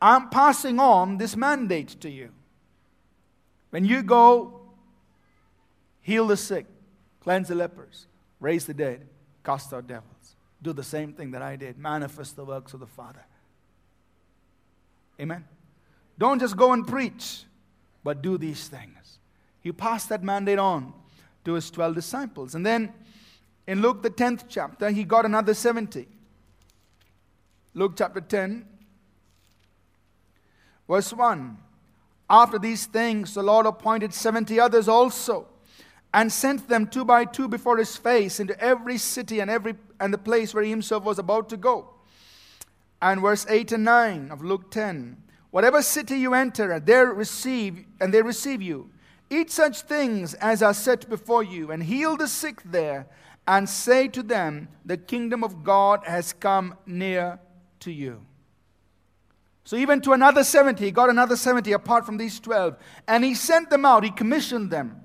I'm 0.00 0.30
passing 0.30 0.78
on 0.78 1.18
this 1.18 1.36
mandate 1.36 2.00
to 2.00 2.10
you. 2.10 2.30
When 3.70 3.84
you 3.84 4.02
go, 4.02 4.60
heal 6.02 6.26
the 6.26 6.36
sick, 6.36 6.66
cleanse 7.20 7.48
the 7.48 7.54
lepers, 7.54 8.06
raise 8.40 8.66
the 8.66 8.74
dead, 8.74 9.06
cast 9.44 9.72
out 9.72 9.86
devils. 9.86 10.36
Do 10.62 10.72
the 10.72 10.82
same 10.82 11.12
thing 11.12 11.30
that 11.30 11.42
I 11.42 11.56
did, 11.56 11.78
manifest 11.78 12.36
the 12.36 12.44
works 12.44 12.74
of 12.74 12.80
the 12.80 12.86
Father. 12.86 13.24
Amen. 15.18 15.44
Don't 16.18 16.38
just 16.38 16.56
go 16.56 16.72
and 16.72 16.86
preach, 16.86 17.44
but 18.04 18.22
do 18.22 18.36
these 18.36 18.68
things. 18.68 19.18
He 19.62 19.72
passed 19.72 20.08
that 20.08 20.22
mandate 20.22 20.58
on 20.58 20.92
to 21.44 21.54
his 21.54 21.70
12 21.70 21.94
disciples. 21.94 22.54
And 22.54 22.64
then 22.64 22.92
in 23.66 23.80
Luke, 23.82 24.02
the 24.02 24.10
10th 24.10 24.44
chapter, 24.48 24.90
he 24.90 25.04
got 25.04 25.24
another 25.24 25.54
70. 25.54 26.08
Luke 27.74 27.92
chapter 27.96 28.20
10, 28.20 28.66
verse 30.88 31.12
1. 31.12 31.56
After 32.30 32.60
these 32.60 32.86
things, 32.86 33.34
the 33.34 33.42
Lord 33.42 33.66
appointed 33.66 34.14
70 34.14 34.60
others 34.60 34.88
also 34.88 35.48
and 36.14 36.30
sent 36.30 36.68
them 36.68 36.86
two 36.86 37.04
by 37.04 37.24
two 37.24 37.48
before 37.48 37.76
his 37.76 37.96
face 37.96 38.38
into 38.38 38.58
every 38.60 38.98
city 38.98 39.40
and 39.40 39.50
every 39.50 39.74
and 39.98 40.14
the 40.14 40.18
place 40.18 40.54
where 40.54 40.62
he 40.62 40.70
himself 40.70 41.02
was 41.02 41.18
about 41.18 41.48
to 41.48 41.56
go. 41.56 41.90
And 43.02 43.20
verse 43.20 43.46
8 43.48 43.72
and 43.72 43.84
9 43.84 44.30
of 44.30 44.42
Luke 44.42 44.70
10. 44.70 45.16
Whatever 45.50 45.82
city 45.82 46.18
you 46.18 46.32
enter, 46.34 46.78
there 46.78 47.06
receive 47.06 47.84
and 48.00 48.14
they 48.14 48.22
receive 48.22 48.62
you. 48.62 48.90
Eat 49.28 49.50
such 49.50 49.82
things 49.82 50.34
as 50.34 50.62
are 50.62 50.74
set 50.74 51.08
before 51.08 51.42
you, 51.42 51.70
and 51.70 51.82
heal 51.82 52.16
the 52.16 52.26
sick 52.26 52.62
there, 52.64 53.06
and 53.46 53.68
say 53.68 54.08
to 54.08 54.22
them, 54.22 54.68
The 54.84 54.96
kingdom 54.96 55.44
of 55.44 55.62
God 55.62 56.04
has 56.04 56.32
come 56.32 56.76
near 56.86 57.38
to 57.80 57.92
you. 57.92 58.26
So 59.70 59.76
even 59.76 60.00
to 60.00 60.14
another 60.14 60.42
70, 60.42 60.84
he 60.84 60.90
got 60.90 61.10
another 61.10 61.36
70 61.36 61.70
apart 61.70 62.04
from 62.04 62.16
these 62.16 62.40
12. 62.40 62.76
And 63.06 63.22
he 63.22 63.36
sent 63.36 63.70
them 63.70 63.84
out, 63.84 64.02
he 64.02 64.10
commissioned 64.10 64.68
them. 64.68 65.00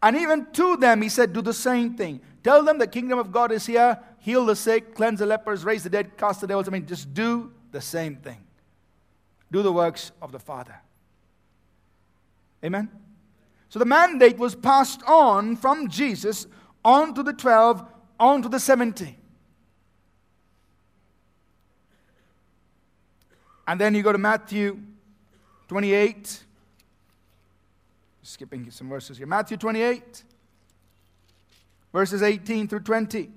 And 0.00 0.16
even 0.16 0.46
to 0.52 0.76
them, 0.76 1.02
he 1.02 1.08
said, 1.08 1.32
Do 1.32 1.42
the 1.42 1.52
same 1.52 1.96
thing. 1.96 2.20
Tell 2.44 2.62
them 2.62 2.78
the 2.78 2.86
kingdom 2.86 3.18
of 3.18 3.32
God 3.32 3.50
is 3.50 3.66
here, 3.66 3.98
heal 4.20 4.46
the 4.46 4.54
sick, 4.54 4.94
cleanse 4.94 5.18
the 5.18 5.26
lepers, 5.26 5.64
raise 5.64 5.82
the 5.82 5.90
dead, 5.90 6.16
cast 6.16 6.40
the 6.40 6.46
devils. 6.46 6.68
I 6.68 6.70
mean, 6.70 6.86
just 6.86 7.12
do 7.12 7.50
the 7.72 7.80
same 7.80 8.14
thing. 8.14 8.38
Do 9.50 9.64
the 9.64 9.72
works 9.72 10.12
of 10.22 10.30
the 10.30 10.38
Father. 10.38 10.76
Amen? 12.64 12.88
So 13.68 13.80
the 13.80 13.84
mandate 13.84 14.38
was 14.38 14.54
passed 14.54 15.02
on 15.08 15.56
from 15.56 15.88
Jesus 15.88 16.46
on 16.84 17.14
to 17.14 17.24
the 17.24 17.32
12, 17.32 17.84
on 18.20 18.42
to 18.42 18.48
the 18.48 18.60
70. 18.60 19.18
And 23.68 23.78
then 23.78 23.94
you 23.94 24.02
go 24.02 24.12
to 24.12 24.18
Matthew 24.18 24.80
28. 25.68 26.42
Skipping 28.22 28.70
some 28.70 28.88
verses 28.88 29.18
here. 29.18 29.26
Matthew 29.26 29.58
28, 29.58 30.24
verses 31.92 32.22
18 32.22 32.66
through 32.66 32.80
20. 32.80 33.30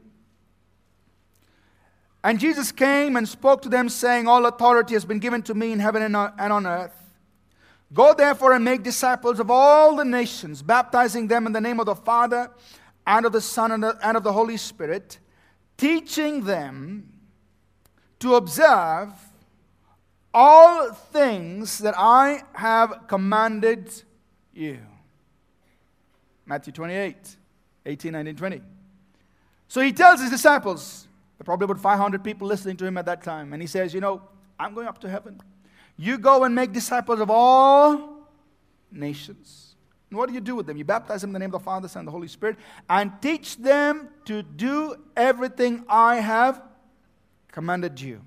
And 2.24 2.40
Jesus 2.40 2.72
came 2.72 3.18
and 3.18 3.28
spoke 3.28 3.62
to 3.64 3.70
them, 3.70 3.90
saying, 3.90 4.28
All 4.28 4.46
authority 4.46 4.94
has 4.94 5.04
been 5.04 5.20
given 5.20 5.44
to 5.44 5.54
me 5.54 5.74
in 5.74 5.80
heaven 5.80 6.02
and 6.02 6.16
on 6.16 6.66
earth. 6.66 6.96
Go 7.94 8.14
therefore 8.14 8.54
and 8.54 8.64
make 8.64 8.84
disciples 8.84 9.40
of 9.42 9.52
all 9.52 9.98
the 9.98 10.06
nations, 10.06 10.62
baptizing 10.62 11.28
them 11.28 11.46
in 11.46 11.52
the 11.52 11.60
name 11.60 11.80
of 11.80 11.88
the 11.88 11.96
Father 11.96 12.50
and 13.06 13.26
of 13.26 13.34
the 13.34 13.42
Son 13.42 13.72
and 13.84 14.18
of 14.18 14.24
the 14.24 14.32
Holy 14.32 14.56
Spirit, 14.56 15.20
teaching 15.76 16.46
them 16.46 17.12
to 18.20 18.36
observe 18.36 19.10
all 20.34 20.92
things 20.92 21.80
that 21.80 21.94
I 21.98 22.44
have 22.54 23.08
commanded 23.08 23.92
you. 24.54 24.80
Matthew 26.46 26.74
28, 26.74 27.38
18, 27.86 28.12
19, 28.12 28.36
20. 28.36 28.62
So 29.68 29.82
he 29.82 29.94
tells 29.94 30.22
his 30.22 30.30
disciples, 30.30 31.08
there 31.38 31.46
probably 31.46 31.66
about 31.66 31.80
500 31.80 32.24
people 32.24 32.48
listening 32.48 32.78
to 32.78 32.86
him 32.86 32.98
at 32.98 33.06
that 33.06 33.24
time, 33.24 33.54
and 33.54 33.62
he 33.62 33.68
says, 33.68 33.94
You 33.94 34.02
know, 34.02 34.22
I'm 34.60 34.74
going 34.74 34.88
up 34.88 35.00
to 35.00 35.10
heaven. 35.10 35.40
You 35.98 36.18
go 36.18 36.44
and 36.44 36.54
make 36.54 36.72
disciples 36.72 37.20
of 37.20 37.30
all 37.30 38.28
nations. 38.92 39.76
And 40.10 40.18
what 40.18 40.28
do 40.28 40.36
you 40.36 40.42
do 40.42 40.56
with 40.56 40.68
them? 40.68 40.78
You 40.78 40.84
baptize 40.84 41.22
them 41.22 41.30
in 41.30 41.34
the 41.34 41.40
name 41.40 41.54
of 41.54 41.62
the 41.62 41.66
Father, 41.66 41.88
Son, 41.88 42.02
and 42.02 42.08
the 42.08 42.12
Holy 42.12 42.28
Spirit, 42.28 42.58
and 42.90 43.12
teach 43.22 43.58
them 43.58 44.10
to 44.26 44.44
do 44.44 44.96
everything 45.16 45.86
I 45.88 46.18
have 46.18 46.62
commanded 47.52 48.00
you, 48.02 48.22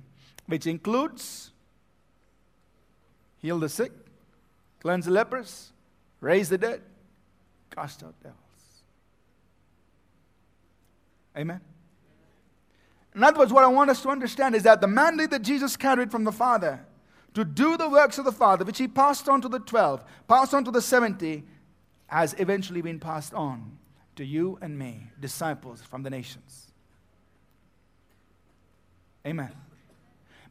which 0.46 0.66
includes 0.66 1.52
heal 3.44 3.58
the 3.58 3.68
sick, 3.68 3.92
cleanse 4.80 5.04
the 5.04 5.10
lepers, 5.10 5.70
raise 6.22 6.48
the 6.48 6.56
dead, 6.56 6.80
cast 7.76 8.02
out 8.02 8.14
devils. 8.22 8.38
Amen. 11.36 11.60
In 13.14 13.22
other 13.22 13.38
words, 13.38 13.52
what 13.52 13.62
I 13.62 13.66
want 13.66 13.90
us 13.90 14.00
to 14.00 14.08
understand 14.08 14.54
is 14.54 14.62
that 14.62 14.80
the 14.80 14.86
mandate 14.86 15.30
that 15.30 15.42
Jesus 15.42 15.76
carried 15.76 16.10
from 16.10 16.24
the 16.24 16.32
Father 16.32 16.86
to 17.34 17.44
do 17.44 17.76
the 17.76 17.88
works 17.88 18.16
of 18.16 18.24
the 18.24 18.32
Father, 18.32 18.64
which 18.64 18.78
he 18.78 18.88
passed 18.88 19.28
on 19.28 19.42
to 19.42 19.48
the 19.50 19.58
12, 19.58 20.02
passed 20.26 20.54
on 20.54 20.64
to 20.64 20.70
the 20.70 20.80
70, 20.80 21.44
has 22.06 22.34
eventually 22.38 22.80
been 22.80 22.98
passed 22.98 23.34
on 23.34 23.76
to 24.16 24.24
you 24.24 24.58
and 24.62 24.78
me, 24.78 25.08
disciples 25.20 25.82
from 25.82 26.02
the 26.02 26.08
nations. 26.08 26.72
Amen. 29.26 29.52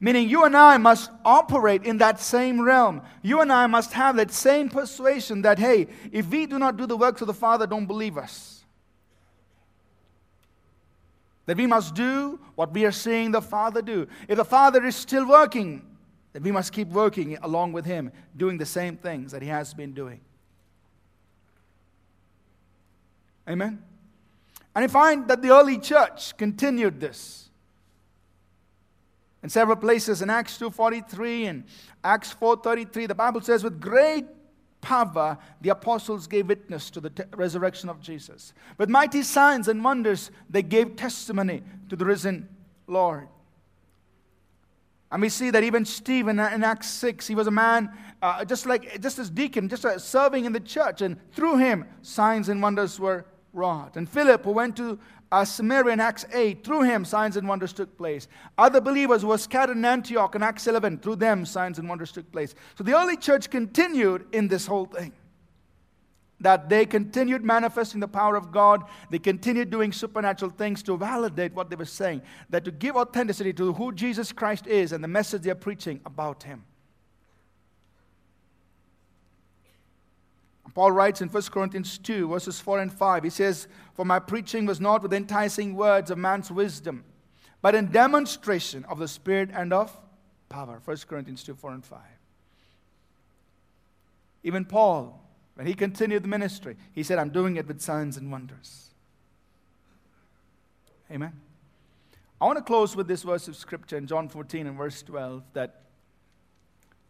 Meaning, 0.04 0.28
you 0.28 0.44
and 0.44 0.58
I 0.58 0.76
must 0.76 1.10
operate 1.24 1.86
in 1.86 2.00
that 2.00 2.20
same 2.20 2.60
realm. 2.60 3.02
You 3.22 3.40
and 3.40 3.50
I 3.50 3.68
must 3.68 3.94
have 3.94 4.18
that 4.18 4.34
same 4.34 4.68
persuasion 4.68 5.44
that, 5.44 5.58
hey, 5.58 5.88
if 6.12 6.28
we 6.28 6.46
do 6.46 6.60
not 6.60 6.76
do 6.76 6.86
the 6.86 6.98
works 6.98 7.22
of 7.22 7.28
the 7.28 7.34
Father, 7.34 7.66
don't 7.66 7.86
believe 7.86 8.18
us. 8.18 8.66
That 11.46 11.56
we 11.56 11.68
must 11.68 11.96
do 11.96 12.38
what 12.56 12.74
we 12.74 12.84
are 12.86 12.92
seeing 12.92 13.32
the 13.32 13.42
Father 13.42 13.82
do. 13.82 14.06
If 14.28 14.36
the 14.36 14.44
Father 14.44 14.86
is 14.86 14.98
still 14.98 15.26
working, 15.26 15.82
then 16.34 16.44
we 16.44 16.52
must 16.52 16.74
keep 16.74 16.90
working 16.90 17.38
along 17.42 17.72
with 17.72 17.86
Him, 17.86 18.12
doing 18.36 18.58
the 18.58 18.66
same 18.66 18.98
things 18.98 19.32
that 19.32 19.42
He 19.42 19.48
has 19.48 19.74
been 19.74 19.94
doing. 19.94 20.20
Amen? 23.48 23.82
And 24.76 24.84
I 24.84 24.88
find 24.88 25.30
that 25.30 25.42
the 25.42 25.52
early 25.52 25.78
church 25.78 26.36
continued 26.36 27.00
this 27.00 27.43
in 29.44 29.50
several 29.50 29.76
places 29.76 30.22
in 30.22 30.30
Acts 30.30 30.58
2:43 30.58 31.48
and 31.48 31.64
Acts 32.04 32.34
4:33 32.34 33.08
the 33.08 33.16
Bible 33.16 33.42
says 33.42 33.64
with 33.64 33.80
great 33.80 34.26
power 34.82 35.38
the 35.62 35.70
apostles 35.70 36.28
gave 36.28 36.48
witness 36.48 36.90
to 36.90 37.02
the 37.02 37.28
resurrection 37.36 37.90
of 37.90 38.00
Jesus. 38.00 38.54
With 38.78 38.90
mighty 38.90 39.22
signs 39.22 39.68
and 39.68 39.84
wonders 39.84 40.32
they 40.50 40.64
gave 40.64 40.96
testimony 40.96 41.62
to 41.90 41.96
the 41.96 42.06
risen 42.06 42.48
Lord. 42.88 43.28
And 45.12 45.22
we 45.22 45.30
see 45.30 45.52
that 45.52 45.64
even 45.64 45.86
Stephen 45.86 46.40
in 46.40 46.64
Acts 46.64 46.88
6 46.88 47.28
he 47.28 47.36
was 47.36 47.48
a 47.48 47.52
man 47.52 47.92
uh, 48.22 48.46
just 48.46 48.66
like 48.66 49.02
just 49.02 49.20
as 49.20 49.30
deacon 49.30 49.68
just 49.68 49.86
uh, 49.86 50.00
serving 50.00 50.46
in 50.46 50.54
the 50.54 50.60
church 50.62 51.02
and 51.02 51.18
through 51.34 51.58
him 51.58 51.86
signs 52.02 52.48
and 52.48 52.62
wonders 52.62 52.98
were 53.00 53.26
and 53.54 54.10
Philip 54.10 54.44
who 54.44 54.52
went 54.52 54.76
to 54.78 55.00
uh, 55.32 55.46
Samaria 55.46 55.94
in 55.94 56.00
Acts 56.00 56.26
8. 56.32 56.64
Through 56.64 56.84
him, 56.84 57.06
signs 57.06 57.38
and 57.38 57.48
wonders 57.48 57.74
took 57.74 57.98
place. 57.98 58.28
Other 58.58 58.82
believers 58.82 59.26
were 59.26 59.38
scattered 59.38 59.78
in 59.78 59.86
Antioch 59.86 60.36
in 60.36 60.44
Acts 60.44 60.68
11. 60.68 61.00
Through 61.00 61.16
them, 61.18 61.46
signs 61.46 61.80
and 61.80 61.90
wonders 61.90 62.12
took 62.12 62.32
place. 62.32 62.54
So 62.78 62.84
the 62.84 62.96
early 62.96 63.18
church 63.18 63.50
continued 63.50 64.28
in 64.32 64.48
this 64.48 64.68
whole 64.68 64.86
thing. 64.86 65.14
that 66.40 66.68
they 66.68 66.86
continued 66.86 67.42
manifesting 67.42 68.02
the 68.02 68.08
power 68.08 68.36
of 68.36 68.52
God. 68.52 68.84
They 69.10 69.20
continued 69.20 69.70
doing 69.70 69.94
supernatural 69.94 70.52
things 70.52 70.84
to 70.84 70.98
validate 70.98 71.54
what 71.54 71.70
they 71.70 71.78
were 71.78 71.86
saying, 71.86 72.22
that 72.50 72.66
to 72.66 72.72
give 72.72 72.98
authenticity 72.98 73.54
to 73.54 73.74
who 73.74 73.94
Jesus 73.94 74.34
Christ 74.34 74.68
is 74.68 74.92
and 74.92 75.02
the 75.02 75.08
message 75.08 75.44
they 75.44 75.52
are 75.52 75.56
preaching 75.56 76.02
about 76.06 76.44
Him. 76.44 76.66
Paul 80.74 80.92
writes 80.92 81.22
in 81.22 81.30
1 81.30 81.44
Corinthians 81.44 81.98
2, 82.00 82.28
verses 82.28 82.60
4 82.60 82.80
and 82.80 82.92
5, 82.92 83.24
he 83.24 83.30
says, 83.30 83.68
For 83.94 84.06
my 84.06 84.20
preaching 84.20 84.66
was 84.66 84.82
not 84.82 85.04
with 85.04 85.14
enticing 85.14 85.76
words 85.76 86.10
of 86.10 86.18
man's 86.18 86.50
wisdom, 86.50 87.04
but 87.62 87.76
in 87.76 87.92
demonstration 87.92 88.84
of 88.86 88.98
the 88.98 89.08
Spirit 89.08 89.50
and 89.54 89.72
of 89.72 89.96
power. 90.50 90.82
1 90.84 90.98
Corinthians 91.08 91.44
2, 91.44 91.54
4 91.56 91.72
and 91.74 91.86
5. 91.86 92.00
Even 94.44 94.66
Paul, 94.66 95.24
when 95.56 95.68
he 95.68 95.76
continued 95.76 96.24
the 96.24 96.28
ministry, 96.28 96.76
he 96.92 97.04
said, 97.04 97.20
I'm 97.20 97.30
doing 97.30 97.56
it 97.56 97.68
with 97.68 97.80
signs 97.80 98.18
and 98.18 98.32
wonders. 98.32 98.90
Amen. 101.12 101.34
I 102.42 102.46
want 102.46 102.58
to 102.58 102.64
close 102.64 102.96
with 102.96 103.08
this 103.08 103.24
verse 103.24 103.48
of 103.48 103.56
scripture 103.56 103.98
in 103.98 104.08
John 104.08 104.28
14 104.28 104.68
and 104.68 104.78
verse 104.78 105.02
12 105.04 105.44
that 105.54 105.82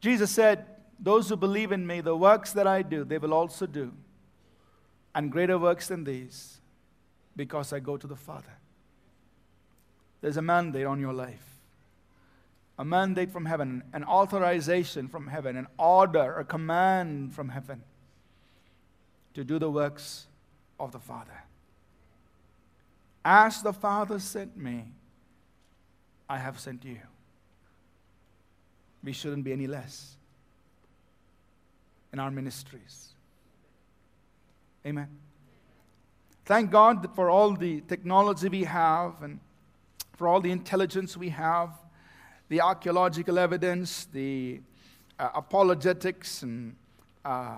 Jesus 0.02 0.30
said, 0.30 0.65
those 1.04 1.28
who 1.28 1.36
believe 1.36 1.74
in 1.74 1.86
me, 1.86 2.00
the 2.00 2.16
works 2.16 2.54
that 2.54 2.66
I 2.66 2.82
do, 2.82 3.04
they 3.04 3.18
will 3.18 3.34
also 3.34 3.66
do, 3.66 3.92
and 5.13 5.30
greater 5.30 5.60
works 5.60 5.89
than 5.89 6.06
these, 6.06 6.62
because 7.36 7.74
I 7.74 7.80
go 7.80 7.98
to 7.98 8.08
the 8.08 8.16
Father. 8.16 8.58
There's 10.22 10.38
a 10.38 10.42
mandate 10.42 10.86
on 10.86 11.02
your 11.02 11.13
life 11.13 11.54
a 12.80 12.86
mandate 12.86 13.32
from 13.32 13.46
heaven, 13.46 13.84
an 13.94 14.04
authorization 14.04 15.08
from 15.08 15.28
heaven, 15.28 15.56
an 15.58 15.68
order, 15.78 16.39
a 16.39 16.44
command 16.44 17.34
from 17.34 17.50
heaven 17.50 17.84
to 19.36 19.44
do 19.44 19.60
the 19.60 19.70
works 19.70 20.26
of 20.80 20.92
the 20.92 21.00
Father. 21.00 21.44
As 23.24 23.62
the 23.62 23.74
Father 23.74 24.20
sent 24.20 24.58
me, 24.58 24.86
I 26.28 26.39
have 26.39 26.60
sent 26.60 26.84
you. 26.84 26.98
We 29.04 29.13
shouldn't 29.13 29.44
be 29.44 29.54
any 29.54 29.68
less 29.68 30.18
in 32.13 32.19
our 32.19 32.32
ministries. 32.32 33.10
Amen. 34.86 35.10
Thank 36.45 36.71
God 36.71 37.15
for 37.15 37.30
all 37.30 37.54
the 37.54 37.82
technology 37.82 38.49
we 38.49 38.63
have 38.65 39.23
and 39.23 39.39
for 40.15 40.28
all 40.28 40.39
the 40.39 40.52
intelligence 40.52 41.17
we 41.17 41.30
have, 41.30 41.71
the 42.49 42.62
archaeological 42.62 43.39
evidence, 43.39 44.06
the 44.13 44.62
uh, 45.17 45.30
apologetics 45.34 46.43
and 46.43 46.76
uh, 47.26 47.58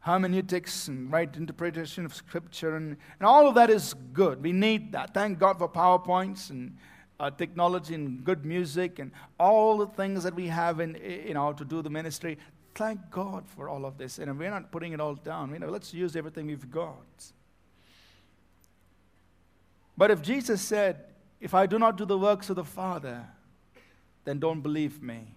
hermeneutics 0.00 0.88
and 0.88 1.12
right 1.12 1.34
interpretation 1.36 2.06
of 2.06 2.14
scripture, 2.14 2.76
and, 2.76 2.96
and 3.18 3.26
all 3.26 3.48
of 3.48 3.54
that 3.54 3.68
is 3.68 3.94
good. 4.12 4.42
We 4.42 4.52
need 4.52 4.92
that. 4.92 5.12
Thank 5.12 5.38
God 5.38 5.58
for 5.58 5.68
PowerPoints 5.68 6.50
and 6.50 6.76
uh, 7.20 7.30
technology 7.30 7.94
and 7.94 8.24
good 8.24 8.44
music 8.44 8.98
and 8.98 9.10
all 9.38 9.78
the 9.78 9.86
things 9.86 10.22
that 10.22 10.34
we 10.34 10.46
have 10.46 10.80
in, 10.80 10.98
you 11.26 11.34
know, 11.34 11.52
to 11.52 11.64
do 11.64 11.82
the 11.82 11.90
ministry. 11.90 12.38
Thank 12.74 13.10
God 13.10 13.44
for 13.46 13.68
all 13.68 13.84
of 13.86 13.98
this. 13.98 14.18
And 14.18 14.36
we're 14.38 14.50
not 14.50 14.72
putting 14.72 14.92
it 14.92 15.00
all 15.00 15.14
down. 15.14 15.52
You 15.52 15.60
know, 15.60 15.68
let's 15.68 15.94
use 15.94 16.16
everything 16.16 16.46
we've 16.46 16.70
got. 16.70 17.32
But 19.96 20.10
if 20.10 20.22
Jesus 20.22 20.60
said, 20.60 21.04
If 21.40 21.54
I 21.54 21.66
do 21.66 21.78
not 21.78 21.96
do 21.96 22.04
the 22.04 22.18
works 22.18 22.50
of 22.50 22.56
the 22.56 22.64
Father, 22.64 23.26
then 24.24 24.38
don't 24.38 24.60
believe 24.60 25.02
me, 25.02 25.34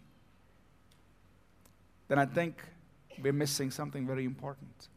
then 2.08 2.18
I 2.18 2.26
think 2.26 2.64
we're 3.22 3.34
missing 3.34 3.72
something 3.72 4.08
very 4.08 4.24
important. 4.24 4.88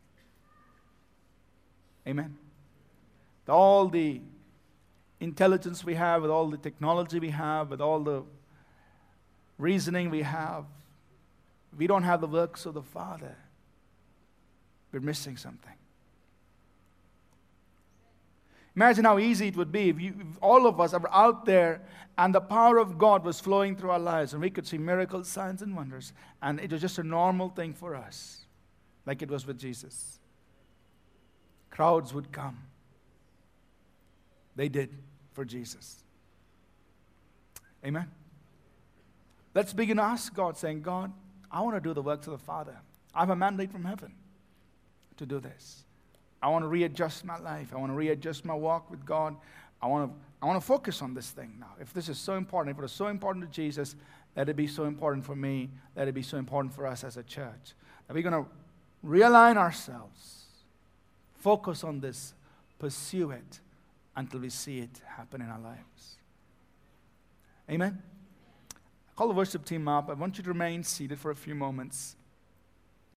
Amen. 2.07 2.37
All 3.49 3.89
the 3.89 4.21
intelligence 5.19 5.85
we 5.85 5.95
have, 5.95 6.23
with 6.23 6.31
all 6.31 6.49
the 6.49 6.57
technology 6.57 7.19
we 7.19 7.31
have, 7.31 7.71
with 7.71 7.81
all 7.81 8.01
the 8.01 8.23
reasoning 9.59 10.09
we 10.11 10.23
have, 10.23 10.65
we 11.77 11.87
don't 11.87 12.03
have 12.03 12.21
the 12.21 12.27
works 12.27 12.67
of 12.67 12.75
the 12.75 12.83
Father, 12.83 13.37
we're 14.93 15.01
missing 15.01 15.37
something. 15.37 15.73
Imagine 18.77 19.05
how 19.05 19.19
easy 19.19 19.49
it 19.49 19.57
would 19.57 19.73
be 19.73 19.89
if, 19.89 20.01
you, 20.01 20.15
if, 20.19 20.39
all 20.41 20.67
of 20.67 20.81
us 20.81 20.95
are 20.95 21.03
out 21.11 21.45
there 21.45 21.83
and 22.17 22.35
the 22.35 22.41
power 22.41 22.79
of 22.79 22.99
God 22.99 23.25
was 23.25 23.41
flowing 23.41 23.77
through 23.77 23.91
our 23.91 23.99
lives 23.99 24.33
and 24.33 24.41
we 24.41 24.51
could 24.51 24.67
see 24.67 24.79
miracles, 24.79 25.29
signs, 25.29 25.61
and 25.61 25.75
wonders. 25.75 26.13
And 26.41 26.61
it 26.61 26.71
was 26.71 26.81
just 26.81 26.99
a 26.99 27.03
normal 27.03 27.49
thing 27.49 27.75
for 27.75 27.95
us, 27.97 28.47
like 29.07 29.23
it 29.23 29.31
was 29.31 29.47
with 29.47 29.59
Jesus. 29.59 30.19
Crowds 31.71 32.15
would 32.15 32.31
come. 32.31 32.59
They 34.55 34.69
did 34.69 34.91
for 35.33 35.45
Jesus. 35.45 36.03
Amen. 37.85 38.11
Let's 39.55 39.73
begin 39.73 39.97
to 39.97 40.03
ask 40.03 40.33
God, 40.35 40.57
saying, 40.57 40.83
God, 40.83 41.13
I 41.51 41.61
want 41.63 41.77
to 41.77 41.81
do 41.81 41.93
the 41.95 42.03
works 42.03 42.27
of 42.27 42.33
the 42.33 42.39
Father. 42.39 42.77
I 43.15 43.21
have 43.21 43.31
a 43.31 43.37
mandate 43.37 43.73
from 43.73 43.85
heaven 43.85 44.13
to 45.17 45.27
do 45.27 45.41
this. 45.41 45.85
I 46.43 46.49
want 46.49 46.65
to 46.65 46.69
readjust 46.69 47.25
my 47.25 47.39
life. 47.39 47.73
I 47.75 47.77
want 47.77 47.91
to 47.91 47.97
readjust 47.97 48.45
my 48.45 48.55
walk 48.55 48.91
with 48.91 49.05
God. 49.05 49.37
I 49.83 49.87
want 49.87 50.11
to, 50.11 50.17
I 50.43 50.47
want 50.47 50.61
to 50.61 50.67
focus 50.67 51.03
on 51.03 51.15
this 51.15 51.31
thing 51.31 51.57
now. 51.59 51.73
If 51.81 51.93
this 51.93 52.09
is 52.09 52.19
so 52.19 52.37
important, 52.37 52.77
if 52.77 52.83
it 52.83 52.87
is 52.87 52.93
so 52.93 53.09
important 53.09 53.45
to 53.45 53.51
Jesus, 53.51 53.97
let 54.37 54.49
it 54.49 54.57
be 54.57 54.67
so 54.67 54.85
important 54.85 55.25
for 55.25 55.35
me. 55.35 55.71
Let 55.97 56.09
it 56.09 56.15
be 56.15 56.23
so 56.23 56.39
important 56.39 56.75
for 56.75 56.87
us 56.87 57.05
as 57.05 57.17
a 57.17 57.23
church. 57.23 57.75
That 58.07 58.15
we're 58.15 58.23
going 58.23 58.45
to 58.45 58.51
realign 59.05 59.57
ourselves, 59.57 60.45
focus 61.35 61.85
on 61.85 62.01
this, 62.01 62.35
pursue 62.79 63.31
it 63.33 63.61
until 64.17 64.41
we 64.41 64.51
see 64.51 64.79
it 64.79 65.01
happen 65.17 65.41
in 65.41 65.49
our 65.49 65.61
lives. 65.61 66.17
Amen. 67.71 68.03
Call 69.21 69.29
the 69.29 69.35
worship 69.35 69.67
team 69.67 69.87
up. 69.87 70.09
I 70.09 70.15
want 70.15 70.39
you 70.39 70.45
to 70.45 70.49
remain 70.49 70.83
seated 70.83 71.19
for 71.19 71.31
a 71.31 71.37
few 71.37 71.55
moments. 71.55 72.17